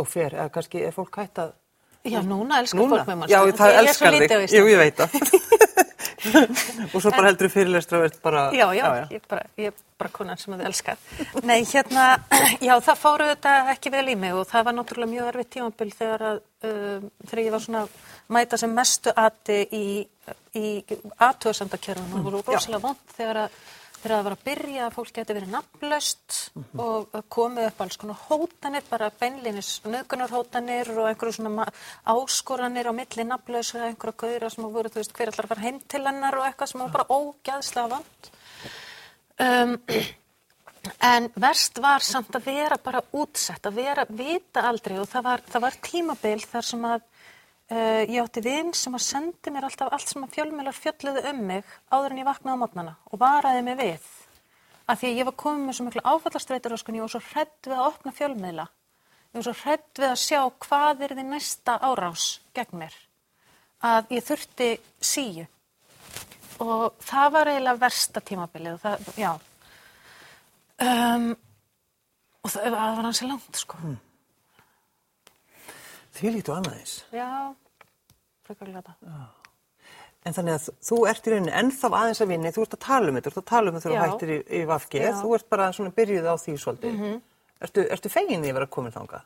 Og 0.00 0.06
fer, 0.08 0.30
eða 0.34 0.50
kannski 0.54 0.82
er 0.86 0.92
fólk 0.94 1.14
hætt 1.16 1.34
að 1.38 1.52
Já, 2.04 2.20
núna 2.24 2.58
elskar 2.62 2.80
fólk 2.88 3.06
með 3.06 3.16
mann. 3.18 3.28
Já, 3.28 3.40
það 3.52 3.58
svo 3.60 3.78
elskar 3.80 4.14
á 4.14 4.38
þig. 4.40 4.54
Jú, 4.56 4.64
ég 4.70 4.78
veit 4.78 4.96
það. 4.96 5.10
og 6.92 6.96
svo 6.96 7.12
bara 7.12 7.30
heldur 7.30 7.50
fyrirlestra 7.52 8.00
og 8.00 8.08
ert 8.08 8.20
bara... 8.22 8.44
Já, 8.56 8.66
já, 8.76 8.84
Ég, 9.10 9.16
er 9.20 9.26
bara, 9.30 9.46
ég 9.60 9.80
bara 10.00 10.12
konan 10.14 10.40
sem 10.40 10.54
þið 10.54 10.68
elskar. 10.70 11.00
Nei, 11.48 11.58
hérna, 11.68 12.06
já, 12.68 12.74
það 12.76 13.00
fóru 13.00 13.28
þetta 13.32 13.56
ekki 13.74 13.92
vel 13.94 14.06
í 14.12 14.16
mig 14.20 14.36
og 14.36 14.46
það 14.50 14.68
var 14.68 14.78
náttúrulega 14.78 15.14
mjög 15.14 15.32
erfitt 15.32 15.52
tímabil 15.56 15.90
þegar, 15.96 16.26
að, 16.30 16.40
um, 16.70 17.10
þegar 17.26 17.44
ég 17.44 17.56
var 17.56 17.64
svona 17.66 17.82
að 17.86 17.98
mæta 18.36 18.60
sem 18.60 18.74
mestu 18.76 19.14
ati 19.16 19.60
í, 19.74 19.84
í 20.60 20.66
aðtöðsendakjörðunum 21.26 22.20
og 22.20 22.28
voru 22.28 22.42
rosalega 22.46 22.84
vond 22.84 23.14
þegar 23.16 23.44
að 23.46 23.60
þegar 24.00 24.14
það 24.16 24.26
var 24.26 24.36
að 24.36 24.44
byrja 24.48 24.84
að 24.86 24.94
fólk 24.96 25.12
geti 25.18 25.36
verið 25.36 25.54
nafnlaust 25.54 26.38
og 26.84 27.18
komið 27.36 27.68
upp 27.70 27.82
alls 27.84 28.00
konar 28.00 28.22
hótanir, 28.28 28.86
bara 28.90 29.10
beinlinis 29.20 29.72
nöðgunarhótanir 29.86 30.92
og 30.96 31.10
einhverju 31.10 31.36
svona 31.38 31.66
áskoranir 32.14 32.90
á 32.90 32.92
milli 32.96 33.26
nafnlaus 33.28 33.74
eða 33.74 33.90
einhverja 33.90 34.20
gauðra 34.24 34.52
sem 34.54 34.70
voru, 34.78 34.92
þú 34.92 35.02
veist, 35.02 35.16
hver 35.16 35.34
allar 35.34 35.50
fara 35.52 35.66
heim 35.66 35.82
til 35.86 36.04
hennar 36.06 36.38
og 36.38 36.48
eitthvað 36.48 36.72
sem 36.72 36.84
var 36.84 36.96
bara 36.96 37.20
ógæðslega 37.20 37.92
vond. 37.94 38.32
Um, 39.40 39.76
En 41.04 41.26
verst 41.36 41.78
var 41.82 42.04
samt 42.04 42.34
að 42.36 42.46
vera 42.48 42.78
bara 42.80 43.02
útsett, 43.12 43.66
að 43.68 43.80
vera, 43.82 44.06
vita 44.08 44.64
aldrei 44.68 44.96
og 45.00 45.08
það 45.10 45.26
var, 45.26 45.42
það 45.52 45.64
var 45.66 45.76
tímabil 45.84 46.40
þar 46.40 46.68
sem 46.70 46.86
að 46.88 47.02
ég 47.70 48.16
átti 48.22 48.42
vinn 48.44 48.72
sem 48.74 48.96
að 48.96 49.04
sendi 49.06 49.52
mér 49.54 49.68
alltaf 49.68 49.92
allt 49.94 50.10
sem 50.10 50.24
að 50.26 50.34
fjölmjölar 50.36 50.76
fjölluðu 50.76 51.22
um 51.30 51.44
mig 51.50 51.76
áður 51.92 52.14
en 52.14 52.20
ég 52.22 52.28
vaknaði 52.28 52.56
á 52.58 52.62
mótnana 52.62 52.94
og 53.10 53.22
varaði 53.22 53.62
mig 53.66 53.78
við. 53.78 54.08
Af 54.90 55.00
því 55.00 55.10
að 55.10 55.20
ég 55.20 55.28
var 55.28 55.36
komið 55.44 55.66
með 55.66 55.78
svo 55.78 55.86
miklu 55.86 56.04
áfallastreitur 56.04 56.74
og 56.74 56.82
ég 56.90 57.04
var 57.04 57.12
svo 57.14 57.22
hredd 57.28 57.68
við 57.68 57.76
að 57.76 57.86
opna 57.86 58.14
fjölmiðla. 58.16 58.66
Ég 59.30 59.38
var 59.38 59.46
svo 59.46 59.56
hredd 59.60 60.02
við 60.02 60.08
að 60.08 60.24
sjá 60.24 60.40
hvað 60.66 61.04
er 61.06 61.14
þið 61.18 61.30
næsta 61.30 61.76
árás 61.78 62.26
gegn 62.58 62.82
mér. 62.82 62.96
Að 63.86 64.16
ég 64.16 64.26
þurfti 64.26 64.72
síu. 64.98 65.46
Og 66.60 66.98
það 67.06 67.30
var 67.36 67.52
eiginlega 67.52 67.80
versta 67.80 68.20
tímabilið 68.20 68.82
það, 68.82 69.06
já, 69.16 69.30
Um, 70.80 71.34
og 72.40 72.52
það 72.54 72.72
var 72.72 73.02
hansi 73.04 73.26
langt, 73.28 73.58
sko. 73.60 73.76
Mm. 73.84 73.98
Því 76.20 76.32
lítu 76.36 76.52
annaðins. 76.52 76.94
Já, 77.16 77.28
frekarlega 78.44 78.82
þetta. 78.84 79.20
En 80.28 80.36
þannig 80.36 80.58
að 80.58 80.66
þú 80.84 80.96
ert 81.08 81.26
í 81.26 81.32
rauninni 81.32 81.52
ennþá 81.62 81.90
aðeins 81.96 82.20
að 82.20 82.32
vinni, 82.34 82.50
þú 82.52 82.64
ert 82.66 82.74
að 82.76 82.82
tala 82.84 83.08
um 83.08 83.16
þetta, 83.16 83.30
þú 83.30 83.38
ert 83.38 83.44
að 83.46 83.50
tala 83.50 83.70
um 83.70 83.76
þetta 83.76 83.88
þegar 83.88 84.02
þú 84.02 84.10
hættir 84.10 84.32
í, 84.34 84.38
í 84.58 84.60
Vafge, 84.68 85.04
þú 85.16 85.30
ert 85.36 85.46
bara 85.54 85.68
svona 85.72 85.92
byrjuð 85.96 86.28
á 86.28 86.34
því 86.42 86.56
svolítið. 86.60 86.92
Mm 86.92 87.00
-hmm. 87.04 87.20
Ertu, 87.60 87.86
ertu 87.96 88.08
fegin 88.12 88.42
því 88.42 88.50
að 88.50 88.58
vera 88.58 88.66
komin 88.66 88.92
þangað? 88.92 89.24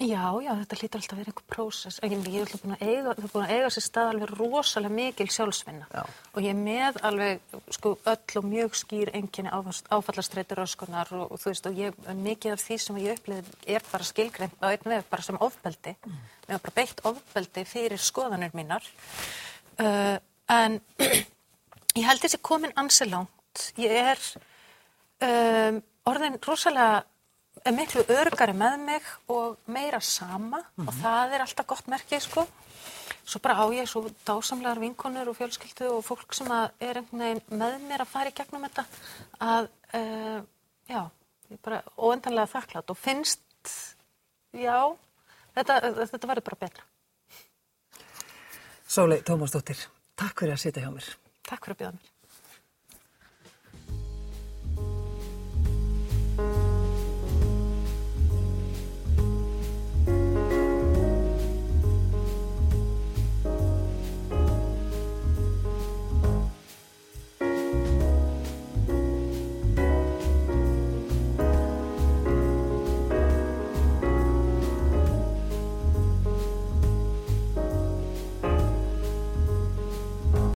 Já, 0.00 0.32
já, 0.40 0.54
þetta 0.62 0.76
hlýtur 0.78 0.96
alltaf 0.96 1.12
að 1.12 1.18
vera 1.20 1.30
einhver 1.30 1.44
prósess. 1.52 1.98
Ég 2.00 2.12
er 2.16 2.52
búin 2.62 2.72
að 2.72 2.84
eiga, 2.86 3.12
það 3.12 3.24
er 3.26 3.32
búin 3.34 3.42
að 3.44 3.50
eiga 3.52 3.72
sér 3.74 3.84
stað 3.84 4.12
alveg 4.14 4.30
rosalega 4.32 4.96
mikil 4.96 5.26
sjálfsvinna 5.28 5.88
já. 5.92 6.00
og 6.08 6.40
ég 6.40 6.54
er 6.54 6.56
með 6.56 7.00
alveg 7.04 7.58
sko 7.76 7.92
öll 8.08 8.38
og 8.40 8.46
mjög 8.48 8.78
skýr 8.80 9.10
enginni 9.18 9.52
áfallastreitur 9.52 10.62
öskunar 10.64 11.12
og, 11.12 11.26
og 11.34 11.42
þú 11.42 11.52
veist 11.52 11.68
og 11.68 11.82
ég, 11.82 12.00
mikið 12.16 12.54
af 12.54 12.64
því 12.64 12.78
sem 12.80 13.02
ég 13.02 13.20
upplifið 13.20 13.68
er 13.76 13.84
bara 13.90 14.08
skilgreint 14.08 14.64
á 14.64 14.66
einn 14.72 14.88
veg 14.94 15.04
bara 15.12 15.26
sem 15.28 15.40
ofbeldi. 15.44 15.94
Mm. 16.00 16.24
Mér 16.46 16.56
har 16.56 16.64
bara 16.64 16.76
beitt 16.80 17.04
ofbeldi 17.12 17.66
fyrir 17.68 18.00
skoðanir 18.00 18.56
mínar 18.56 18.88
uh, 19.84 20.16
en 20.48 20.80
ég 22.00 22.08
held 22.08 22.24
þessi 22.24 22.40
komin 22.40 22.72
ansi 22.80 23.04
langt. 23.04 23.68
Ég 23.76 23.92
er 24.00 24.26
um, 25.28 25.84
orðin 26.08 26.40
rosalega 26.40 27.02
er 27.64 27.74
miklu 27.76 28.04
örgari 28.08 28.54
með 28.56 28.76
mig 28.84 29.06
og 29.28 29.58
meira 29.66 30.00
sama 30.00 30.58
mm 30.58 30.64
-hmm. 30.76 30.88
og 30.88 30.94
mhm. 30.94 31.02
það 31.02 31.34
er 31.34 31.40
alltaf 31.40 31.66
gott 31.66 31.86
merkið 31.86 32.20
sko. 32.20 32.46
Svo 33.24 33.40
bara 33.40 33.54
á 33.62 33.64
ég 33.70 33.86
svo 33.86 34.10
dásamlegar 34.26 34.78
vinkonur 34.80 35.28
og 35.28 35.36
fjölskyldu 35.36 35.86
og 35.90 36.04
fólk 36.04 36.34
sem 36.34 36.50
er 36.50 36.96
einhvern 36.96 37.20
veginn 37.20 37.42
með 37.50 37.80
mér 37.88 38.00
að 38.00 38.12
fara 38.12 38.28
í 38.28 38.32
gegnum 38.34 38.64
þetta 38.64 38.84
að, 39.40 39.68
uh, 39.94 40.40
já, 40.88 41.10
ég 41.48 41.56
er 41.58 41.62
bara 41.62 41.82
óendanlega 41.96 42.52
þakklátt 42.54 42.90
og 42.90 42.98
finnst, 42.98 43.40
já, 44.52 44.96
þetta, 45.54 45.80
þetta 46.10 46.28
verður 46.28 46.48
bara 46.48 46.60
betra. 46.60 46.84
Sólei 48.88 49.22
Tómasdóttir, 49.22 49.78
takk 50.16 50.40
fyrir 50.40 50.52
að 50.54 50.60
sitja 50.60 50.82
hjá 50.82 50.90
mér. 50.90 51.16
Takk 51.46 51.64
fyrir 51.64 51.76
að 51.76 51.78
bjóða 51.78 51.92
mér. 51.92 52.19